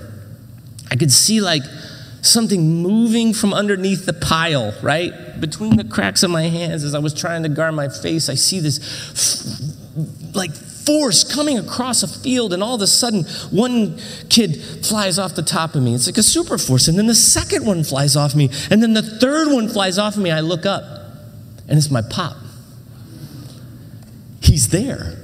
I 0.92 0.96
could 0.96 1.12
see 1.12 1.42
like 1.42 1.64
something 2.22 2.82
moving 2.82 3.34
from 3.34 3.54
underneath 3.54 4.06
the 4.06 4.14
pile, 4.14 4.74
right? 4.82 5.40
Between 5.40 5.78
the 5.78 5.84
cracks 5.84 6.24
of 6.24 6.32
my 6.32 6.44
hands 6.44 6.84
as 6.84 6.94
I 6.94 7.00
was 7.00 7.14
trying 7.14 7.44
to 7.44 7.50
guard 7.50 7.76
my 7.76 7.90
face, 7.90 8.30
I 8.30 8.36
see 8.36 8.60
this 8.60 8.80
like 10.34 10.52
force 10.86 11.24
coming 11.24 11.58
across 11.58 12.04
a 12.04 12.08
field, 12.08 12.54
and 12.54 12.64
all 12.64 12.76
of 12.76 12.82
a 12.82 12.88
sudden, 12.88 13.24
one 13.52 14.00
kid 14.30 14.62
flies 14.86 15.20
off 15.20 15.36
the 15.36 15.44
top 15.44 15.76
of 15.76 15.84
me. 15.84 15.94
It's 15.94 16.08
like 16.08 16.18
a 16.18 16.24
super 16.24 16.58
force. 16.58 16.88
And 16.88 16.98
then 16.98 17.08
the 17.08 17.16
second 17.16 17.66
one 17.66 17.84
flies 17.84 18.16
off 18.16 18.36
me. 18.36 18.50
And 18.72 18.82
then 18.82 18.94
the 18.94 19.02
third 19.02 19.52
one 19.52 19.70
flies 19.70 19.98
off 19.98 20.16
of 20.16 20.22
me. 20.22 20.32
I 20.32 20.40
look 20.40 20.66
up, 20.66 20.84
and 21.68 21.78
it's 21.78 21.92
my 21.92 22.02
pop. 22.02 22.38
He's 24.42 24.70
there. 24.70 25.16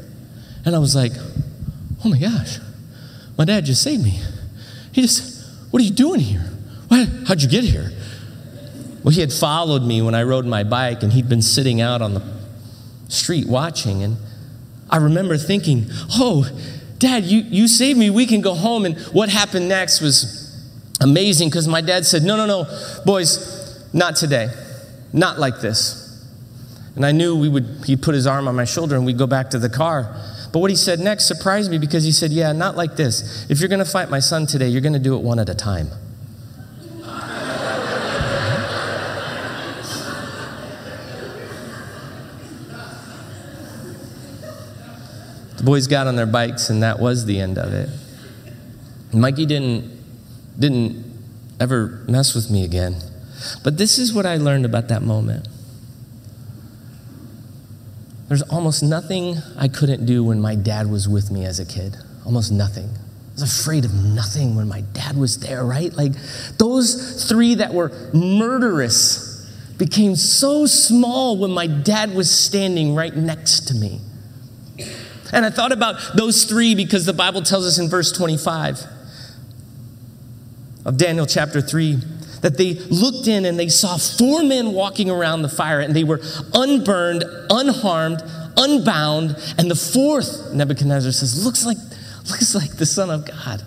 And 0.66 0.76
I 0.76 0.80
was 0.80 0.96
like, 0.96 1.14
oh 2.04 2.10
my 2.10 2.20
gosh, 2.20 2.60
my 3.38 3.46
dad 3.46 3.66
just 3.66 3.82
saved 3.82 4.04
me. 4.04 4.20
He 4.92 5.02
just, 5.02 5.46
what 5.72 5.82
are 5.82 5.86
you 5.86 5.92
doing 5.92 6.20
here? 6.20 6.52
What, 6.88 7.08
how'd 7.28 7.42
you 7.42 7.50
get 7.50 7.64
here? 7.64 7.92
Well, 9.04 9.14
he 9.14 9.22
had 9.22 9.32
followed 9.32 9.84
me 9.84 10.02
when 10.02 10.16
I 10.16 10.24
rode 10.24 10.46
my 10.46 10.64
bike, 10.64 11.04
and 11.04 11.14
he'd 11.14 11.30
been 11.30 11.42
sitting 11.42 11.82
out 11.82 12.02
on 12.02 12.16
the 12.16 12.24
street 13.08 13.48
watching. 13.48 14.02
And 14.04 14.18
I 14.90 14.98
remember 14.98 15.38
thinking, 15.38 15.86
oh, 16.14 16.50
Dad, 17.00 17.26
you, 17.26 17.42
you 17.42 17.68
saved 17.68 18.00
me. 18.00 18.10
We 18.10 18.26
can 18.26 18.42
go 18.42 18.54
home. 18.54 18.86
And 18.86 18.98
what 19.14 19.30
happened 19.30 19.68
next 19.68 20.02
was 20.02 20.42
amazing 21.02 21.50
because 21.50 21.68
my 21.68 21.82
dad 21.82 22.06
said, 22.06 22.24
no, 22.24 22.38
no, 22.38 22.46
no, 22.46 23.02
boys, 23.06 23.94
not 23.94 24.16
today. 24.16 24.50
Not 25.12 25.40
like 25.40 25.62
this. 25.62 26.02
And 26.96 27.06
I 27.06 27.12
knew 27.12 27.38
we 27.38 27.50
would, 27.50 27.84
he'd 27.86 28.02
put 28.02 28.16
his 28.16 28.26
arm 28.26 28.48
on 28.48 28.56
my 28.56 28.64
shoulder 28.64 28.96
and 28.96 29.06
we'd 29.06 29.18
go 29.18 29.28
back 29.28 29.50
to 29.52 29.60
the 29.60 29.70
car. 29.70 30.16
But 30.54 30.60
what 30.60 30.70
he 30.70 30.78
said 30.78 31.00
next 31.00 31.26
surprised 31.26 31.70
me 31.70 31.78
because 31.78 32.06
he 32.06 32.12
said, 32.12 32.32
yeah, 32.32 32.54
not 32.54 32.78
like 32.78 32.96
this. 32.96 33.46
If 33.50 33.60
you're 33.60 33.70
going 33.70 33.84
to 33.84 33.90
fight 33.90 34.10
my 34.10 34.20
son 34.20 34.46
today, 34.46 34.70
you're 34.70 34.82
going 34.82 34.94
to 34.94 35.00
do 35.00 35.18
it 35.18 35.22
one 35.22 35.40
at 35.40 35.50
a 35.50 35.56
time. 35.56 35.90
Boys 45.66 45.88
got 45.88 46.08
on 46.08 46.16
their 46.16 46.26
bikes, 46.26 46.70
and 46.70 46.84
that 46.84 47.00
was 47.00 47.26
the 47.26 47.40
end 47.40 47.58
of 47.58 47.74
it. 47.74 47.90
Mikey 49.14 49.46
didn't, 49.46 49.92
didn't 50.60 51.04
ever 51.60 52.04
mess 52.08 52.36
with 52.36 52.50
me 52.52 52.64
again. 52.64 52.96
But 53.64 53.78
this 53.78 53.98
is 53.98 54.14
what 54.14 54.26
I 54.26 54.38
learned 54.38 54.66
about 54.66 54.88
that 54.90 55.02
moment. 55.02 55.48
There's 58.28 58.42
almost 58.44 58.82
nothing 58.82 59.38
I 59.58 59.68
couldn't 59.68 60.06
do 60.06 60.24
when 60.24 60.42
my 60.42 60.56
dad 60.56 60.90
was 60.90 61.08
with 61.08 61.32
me 61.32 61.46
as 61.46 61.60
a 61.60 61.66
kid. 61.66 61.96
Almost 62.26 62.52
nothing. 62.52 62.90
I 63.38 63.42
was 63.42 63.62
afraid 63.62 63.86
of 63.86 63.94
nothing 63.94 64.56
when 64.56 64.68
my 64.68 64.82
dad 64.82 65.18
was 65.18 65.40
there, 65.40 65.64
right? 65.64 65.94
Like 65.94 66.14
those 66.58 67.28
three 67.28 67.56
that 67.56 67.74
were 67.74 67.92
murderous 68.14 69.46
became 69.78 70.16
so 70.16 70.66
small 70.66 71.38
when 71.38 71.52
my 71.52 71.68
dad 71.68 72.16
was 72.16 72.32
standing 72.32 72.96
right 72.96 73.16
next 73.16 73.68
to 73.68 73.76
me. 73.76 74.00
And 75.34 75.46
I 75.46 75.50
thought 75.50 75.72
about 75.72 76.16
those 76.16 76.46
three 76.46 76.76
because 76.76 77.06
the 77.06 77.14
Bible 77.14 77.42
tells 77.42 77.66
us 77.66 77.78
in 77.78 77.90
verse 77.90 78.12
25 78.12 78.86
of 80.86 80.98
Daniel 80.98 81.26
chapter 81.26 81.62
3 81.62 81.98
that 82.42 82.58
they 82.58 82.76
looked 82.76 83.28
in 83.28 83.46
and 83.46 83.58
they 83.58 83.70
saw 83.70 83.98
four 83.98 84.44
men 84.44 84.72
walking 84.72 85.10
around 85.10 85.42
the 85.42 85.50
fire 85.50 85.80
and 85.80 85.96
they 85.96 86.04
were 86.04 86.22
unburned, 86.54 87.24
unharmed, 87.50 88.22
unbound. 88.56 89.36
And 89.58 89.70
the 89.70 89.76
fourth, 89.76 90.54
Nebuchadnezzar 90.54 91.12
says, 91.12 91.44
looks 91.44 91.66
like, 91.66 91.78
looks 92.30 92.54
like 92.54 92.78
the 92.78 92.86
Son 92.86 93.10
of 93.10 93.26
God. 93.26 93.64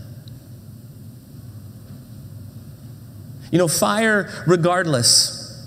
You 3.50 3.58
know, 3.58 3.68
fire, 3.68 4.30
regardless, 4.46 5.66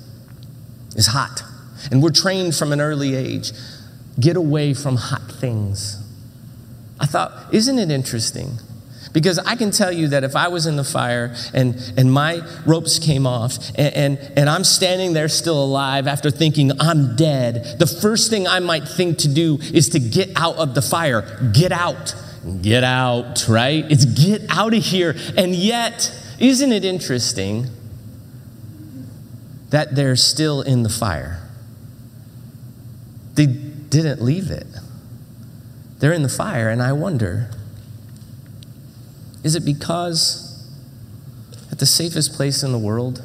is 0.96 1.08
hot. 1.08 1.44
And 1.92 2.02
we're 2.02 2.12
trained 2.12 2.56
from 2.56 2.72
an 2.72 2.80
early 2.80 3.16
age 3.16 3.52
get 4.20 4.36
away 4.36 4.74
from 4.74 4.98
hot 4.98 5.32
things. 5.32 5.98
I 7.00 7.06
thought, 7.06 7.54
isn't 7.54 7.80
it 7.80 7.90
interesting? 7.90 8.60
Because 9.14 9.40
I 9.40 9.56
can 9.56 9.72
tell 9.72 9.92
you 9.92 10.08
that 10.10 10.24
if 10.24 10.36
I 10.36 10.48
was 10.48 10.66
in 10.66 10.78
the 10.78 10.84
fire 10.84 11.36
and, 11.54 11.76
and 11.98 12.12
my 12.12 12.42
ropes 12.66 13.00
came 13.00 13.28
off 13.28 13.58
and, 13.76 13.94
and, 13.94 14.32
and, 14.38 14.50
I'm 14.50 14.64
standing 14.64 15.14
there 15.14 15.28
still 15.28 15.62
alive 15.62 16.08
after 16.08 16.32
thinking 16.32 16.72
I'm 16.80 17.16
dead, 17.16 17.78
the 17.78 17.88
first 17.88 18.30
thing 18.30 18.48
I 18.48 18.60
might 18.60 18.88
think 18.88 19.18
to 19.20 19.28
do 19.28 19.58
is 19.74 19.90
to 19.90 20.00
get 20.00 20.30
out 20.38 20.56
of 20.56 20.76
the 20.76 20.82
fire. 20.82 21.24
Get 21.52 21.72
out. 21.72 22.16
Get 22.62 22.84
out, 22.84 23.48
right? 23.48 23.86
It's 23.90 24.06
get 24.06 24.44
out 24.50 24.74
of 24.74 24.84
here. 24.84 25.16
And 25.38 25.54
yet, 25.54 26.16
isn't 26.40 26.72
it 26.72 26.86
interesting 26.86 27.68
that 29.70 29.96
they're 29.96 30.16
still 30.16 30.62
in 30.62 30.84
the 30.84 30.90
fire? 30.90 31.48
They 33.36 33.71
didn't 33.92 34.22
leave 34.22 34.50
it. 34.50 34.66
They're 36.00 36.14
in 36.14 36.24
the 36.24 36.30
fire, 36.30 36.70
and 36.70 36.82
I 36.82 36.94
wonder 36.94 37.52
is 39.44 39.56
it 39.56 39.66
because 39.66 40.48
that 41.70 41.80
the 41.80 41.86
safest 41.86 42.34
place 42.34 42.64
in 42.64 42.72
the 42.72 42.78
world 42.78 43.24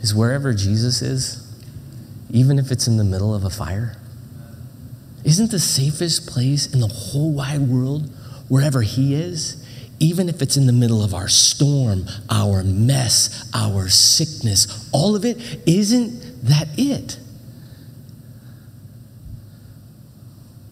is 0.00 0.14
wherever 0.14 0.52
Jesus 0.52 1.02
is, 1.02 1.46
even 2.30 2.58
if 2.58 2.70
it's 2.70 2.86
in 2.86 2.96
the 2.96 3.04
middle 3.04 3.34
of 3.34 3.44
a 3.44 3.50
fire? 3.50 3.96
Isn't 5.24 5.50
the 5.50 5.58
safest 5.58 6.28
place 6.28 6.72
in 6.72 6.80
the 6.80 6.86
whole 6.86 7.32
wide 7.32 7.62
world 7.62 8.10
wherever 8.48 8.82
He 8.82 9.14
is, 9.14 9.64
even 9.98 10.28
if 10.28 10.40
it's 10.40 10.56
in 10.56 10.66
the 10.66 10.72
middle 10.72 11.04
of 11.04 11.12
our 11.12 11.28
storm, 11.28 12.06
our 12.30 12.62
mess, 12.62 13.50
our 13.52 13.88
sickness, 13.88 14.88
all 14.92 15.14
of 15.14 15.24
it? 15.24 15.36
Isn't 15.66 16.44
that 16.44 16.68
it? 16.78 17.18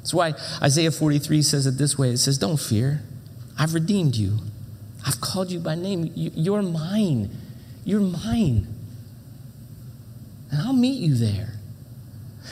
That's 0.09 0.15
why 0.15 0.33
Isaiah 0.63 0.91
43 0.91 1.43
says 1.43 1.67
it 1.67 1.73
this 1.73 1.99
way 1.99 2.09
it 2.09 2.17
says, 2.17 2.39
Don't 2.39 2.57
fear. 2.57 3.03
I've 3.59 3.75
redeemed 3.75 4.17
you. 4.17 4.39
I've 5.07 5.21
called 5.21 5.51
you 5.51 5.61
by 5.61 5.75
name. 5.75 6.11
You're 6.15 6.63
mine. 6.63 7.31
You're 7.85 8.01
mine. 8.01 8.75
And 10.51 10.63
I'll 10.63 10.73
meet 10.73 11.03
you 11.03 11.15
there. 11.15 11.57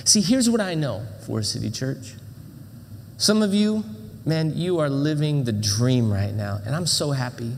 See, 0.04 0.20
here's 0.20 0.50
what 0.50 0.60
I 0.60 0.74
know, 0.74 1.06
Forest 1.24 1.52
City 1.52 1.70
Church. 1.70 2.12
Some 3.16 3.40
of 3.40 3.54
you, 3.54 3.84
man, 4.26 4.54
you 4.54 4.78
are 4.80 4.90
living 4.90 5.44
the 5.44 5.52
dream 5.52 6.12
right 6.12 6.34
now, 6.34 6.60
and 6.66 6.76
I'm 6.76 6.86
so 6.86 7.12
happy. 7.12 7.54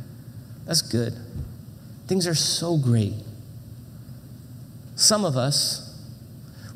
That's 0.65 0.81
good. 0.81 1.15
Things 2.07 2.29
are 2.29 2.37
so 2.37 2.79
great. 2.79 3.15
Some 4.95 5.25
of 5.25 5.37
us, 5.37 6.01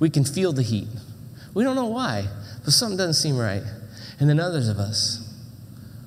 we 0.01 0.11
can 0.11 0.25
feel 0.25 0.53
the 0.53 0.63
heat. 0.63 0.89
We 1.55 1.63
don't 1.63 1.77
know 1.77 1.87
why, 1.87 2.27
but 2.65 2.73
something 2.73 2.97
doesn't 2.97 3.15
seem 3.15 3.37
right. 3.37 3.63
And 4.21 4.29
then 4.29 4.39
others 4.39 4.69
of 4.69 4.79
us, 4.79 5.29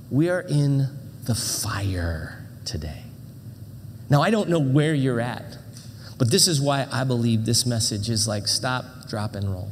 we 0.10 0.30
are 0.30 0.42
in 0.42 0.88
the 1.24 1.36
fire 1.36 2.46
today. 2.64 3.04
Now, 4.10 4.22
I 4.22 4.30
don't 4.30 4.50
know 4.50 4.60
where 4.60 4.94
you're 4.94 5.20
at, 5.20 5.58
but 6.18 6.32
this 6.32 6.48
is 6.48 6.62
why 6.62 6.88
I 6.92 7.04
believe 7.04 7.46
this 7.46 7.66
message 7.66 8.10
is 8.10 8.28
like 8.28 8.48
stop, 8.48 8.86
drop, 9.10 9.36
and 9.36 9.52
roll. 9.52 9.70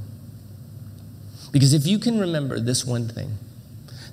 Because 1.51 1.73
if 1.73 1.85
you 1.85 1.99
can 1.99 2.19
remember 2.19 2.59
this 2.59 2.83
one 2.83 3.07
thing, 3.07 3.37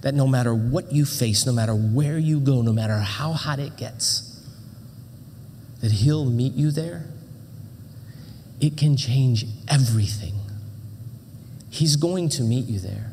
that 0.02 0.14
no 0.14 0.26
matter 0.26 0.54
what 0.54 0.92
you 0.92 1.04
face, 1.04 1.46
no 1.46 1.52
matter 1.52 1.74
where 1.74 2.18
you 2.18 2.40
go, 2.40 2.62
no 2.62 2.72
matter 2.72 2.98
how 2.98 3.32
hot 3.32 3.58
it 3.58 3.76
gets, 3.76 4.26
that 5.80 5.90
He'll 5.90 6.26
meet 6.26 6.52
you 6.52 6.70
there, 6.70 7.06
it 8.60 8.76
can 8.76 8.96
change 8.96 9.46
everything. 9.68 10.39
He's 11.70 11.96
going 11.96 12.28
to 12.30 12.42
meet 12.42 12.66
you 12.66 12.80
there, 12.80 13.12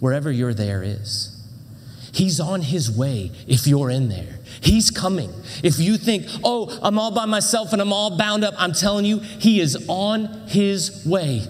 wherever 0.00 0.32
your 0.32 0.54
there 0.54 0.82
is. 0.82 1.34
He's 2.12 2.40
on 2.40 2.62
his 2.62 2.90
way 2.90 3.30
if 3.46 3.66
you're 3.66 3.90
in 3.90 4.08
there. 4.08 4.38
He's 4.60 4.90
coming. 4.90 5.30
If 5.62 5.78
you 5.78 5.98
think, 5.98 6.26
oh, 6.42 6.76
I'm 6.82 6.98
all 6.98 7.10
by 7.10 7.26
myself 7.26 7.72
and 7.72 7.80
I'm 7.80 7.92
all 7.92 8.16
bound 8.16 8.44
up, 8.44 8.54
I'm 8.58 8.72
telling 8.72 9.04
you, 9.04 9.18
he 9.18 9.60
is 9.60 9.84
on 9.88 10.48
his 10.48 11.04
way. 11.06 11.42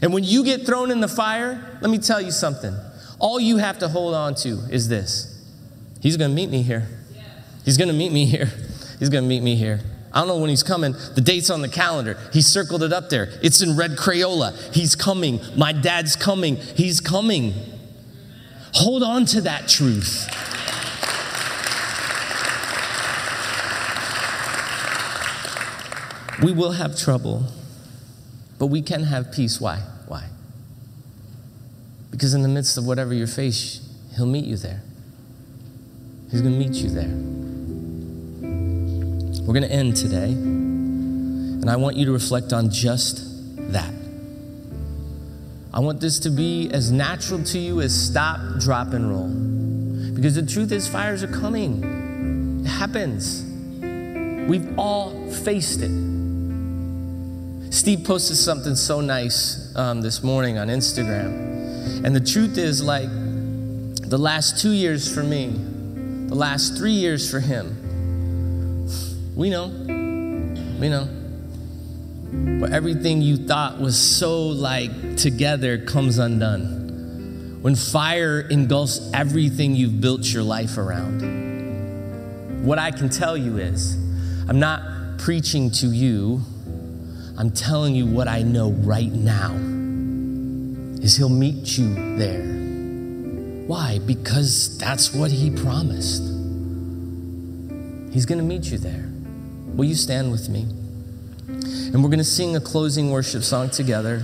And 0.00 0.12
when 0.14 0.24
you 0.24 0.44
get 0.44 0.64
thrown 0.64 0.90
in 0.90 1.00
the 1.00 1.08
fire, 1.08 1.78
let 1.82 1.90
me 1.90 1.98
tell 1.98 2.20
you 2.20 2.30
something. 2.30 2.74
All 3.18 3.38
you 3.38 3.58
have 3.58 3.78
to 3.80 3.88
hold 3.88 4.14
on 4.14 4.34
to 4.36 4.60
is 4.70 4.88
this 4.88 5.30
He's 6.00 6.16
to 6.30 6.34
meet 6.34 6.50
me 6.50 6.62
here. 6.62 6.86
He's 7.64 7.76
to 7.88 7.94
meet 7.94 8.12
me 8.12 8.26
here. 8.26 8.50
He's 8.98 9.08
to 9.24 9.28
meet 9.28 9.42
me 9.42 9.56
here. 9.56 9.80
I 10.14 10.20
don't 10.20 10.28
know 10.28 10.38
when 10.38 10.48
he's 10.48 10.62
coming. 10.62 10.94
The 11.14 11.20
date's 11.20 11.50
on 11.50 11.60
the 11.60 11.68
calendar. 11.68 12.16
He 12.32 12.40
circled 12.40 12.84
it 12.84 12.92
up 12.92 13.10
there. 13.10 13.28
It's 13.42 13.60
in 13.60 13.76
red 13.76 13.92
Crayola. 13.92 14.72
He's 14.72 14.94
coming. 14.94 15.40
My 15.56 15.72
dad's 15.72 16.14
coming. 16.14 16.56
He's 16.56 17.00
coming. 17.00 17.52
Hold 18.74 19.02
on 19.02 19.24
to 19.26 19.40
that 19.42 19.68
truth. 19.68 20.30
We 26.42 26.52
will 26.52 26.72
have 26.72 26.96
trouble, 26.96 27.46
but 28.58 28.66
we 28.66 28.82
can 28.82 29.04
have 29.04 29.32
peace. 29.32 29.60
Why? 29.60 29.78
Why? 30.06 30.28
Because 32.10 32.34
in 32.34 32.42
the 32.42 32.48
midst 32.48 32.78
of 32.78 32.86
whatever 32.86 33.14
you 33.14 33.26
face, 33.26 33.80
He'll 34.16 34.26
meet 34.26 34.44
you 34.44 34.56
there. 34.56 34.82
He's 36.30 36.40
going 36.40 36.54
to 36.54 36.58
meet 36.58 36.74
you 36.74 36.88
there. 36.88 37.43
We're 39.46 39.52
going 39.52 39.68
to 39.68 39.72
end 39.72 39.94
today, 39.94 40.30
and 40.32 41.68
I 41.68 41.76
want 41.76 41.96
you 41.96 42.06
to 42.06 42.12
reflect 42.12 42.54
on 42.54 42.70
just 42.70 43.20
that. 43.72 43.92
I 45.74 45.80
want 45.80 46.00
this 46.00 46.18
to 46.20 46.30
be 46.30 46.70
as 46.70 46.90
natural 46.90 47.42
to 47.42 47.58
you 47.58 47.82
as 47.82 47.94
stop, 47.94 48.40
drop, 48.58 48.94
and 48.94 49.10
roll. 49.10 49.28
Because 50.14 50.34
the 50.34 50.46
truth 50.46 50.72
is, 50.72 50.88
fires 50.88 51.22
are 51.22 51.28
coming. 51.28 52.64
It 52.64 52.68
happens. 52.68 53.42
We've 54.48 54.78
all 54.78 55.30
faced 55.30 55.80
it. 55.82 55.90
Steve 57.70 58.04
posted 58.06 58.38
something 58.38 58.74
so 58.74 59.02
nice 59.02 59.76
um, 59.76 60.00
this 60.00 60.22
morning 60.22 60.56
on 60.56 60.68
Instagram. 60.68 62.02
And 62.02 62.16
the 62.16 62.20
truth 62.20 62.56
is, 62.56 62.82
like, 62.82 63.10
the 63.10 64.18
last 64.18 64.62
two 64.62 64.72
years 64.72 65.12
for 65.12 65.22
me, 65.22 65.48
the 66.28 66.34
last 66.34 66.78
three 66.78 66.92
years 66.92 67.30
for 67.30 67.40
him, 67.40 67.83
we 69.34 69.50
know. 69.50 69.66
We 70.80 70.88
know. 70.88 71.08
Where 72.60 72.72
everything 72.72 73.22
you 73.22 73.36
thought 73.36 73.80
was 73.80 73.98
so 73.98 74.46
like 74.46 75.16
together 75.16 75.78
comes 75.78 76.18
undone. 76.18 77.58
When 77.62 77.74
fire 77.74 78.40
engulfs 78.40 79.10
everything 79.12 79.74
you've 79.74 80.00
built 80.00 80.24
your 80.26 80.42
life 80.42 80.76
around. 80.78 82.64
What 82.64 82.78
I 82.78 82.90
can 82.90 83.08
tell 83.08 83.36
you 83.36 83.58
is, 83.58 83.94
I'm 84.48 84.58
not 84.58 85.18
preaching 85.18 85.70
to 85.72 85.86
you, 85.86 86.42
I'm 87.36 87.50
telling 87.50 87.94
you 87.94 88.06
what 88.06 88.28
I 88.28 88.42
know 88.42 88.70
right 88.70 89.10
now 89.10 89.52
is 91.02 91.16
he'll 91.16 91.28
meet 91.28 91.76
you 91.76 92.16
there. 92.16 92.44
Why? 93.66 93.98
Because 93.98 94.78
that's 94.78 95.12
what 95.12 95.30
he 95.30 95.50
promised. 95.50 96.22
He's 98.12 98.26
going 98.26 98.38
to 98.38 98.44
meet 98.44 98.70
you 98.70 98.78
there. 98.78 99.13
Will 99.76 99.84
you 99.84 99.96
stand 99.96 100.30
with 100.30 100.48
me? 100.48 100.68
And 101.48 102.02
we're 102.02 102.10
going 102.10 102.18
to 102.18 102.24
sing 102.24 102.54
a 102.54 102.60
closing 102.60 103.10
worship 103.10 103.42
song 103.42 103.70
together. 103.70 104.22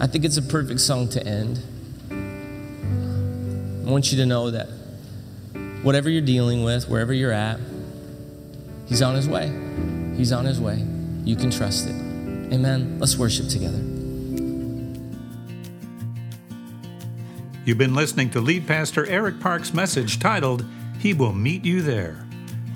I 0.00 0.06
think 0.06 0.24
it's 0.24 0.36
a 0.36 0.42
perfect 0.42 0.80
song 0.80 1.08
to 1.08 1.26
end. 1.26 1.60
I 3.84 3.90
want 3.90 4.12
you 4.12 4.18
to 4.18 4.26
know 4.26 4.52
that 4.52 4.68
whatever 5.82 6.08
you're 6.08 6.22
dealing 6.22 6.62
with, 6.62 6.88
wherever 6.88 7.12
you're 7.12 7.32
at, 7.32 7.58
He's 8.86 9.02
on 9.02 9.16
His 9.16 9.28
way. 9.28 9.48
He's 10.16 10.30
on 10.30 10.44
His 10.44 10.60
way. 10.60 10.86
You 11.24 11.34
can 11.34 11.50
trust 11.50 11.88
it. 11.88 11.94
Amen. 12.52 12.98
Let's 13.00 13.16
worship 13.16 13.48
together. 13.48 13.78
You've 17.64 17.78
been 17.78 17.94
listening 17.94 18.30
to 18.30 18.40
lead 18.40 18.68
pastor 18.68 19.04
Eric 19.06 19.40
Parks' 19.40 19.74
message 19.74 20.20
titled, 20.20 20.64
He 20.98 21.12
Will 21.12 21.32
Meet 21.32 21.64
You 21.64 21.82
There. 21.82 22.24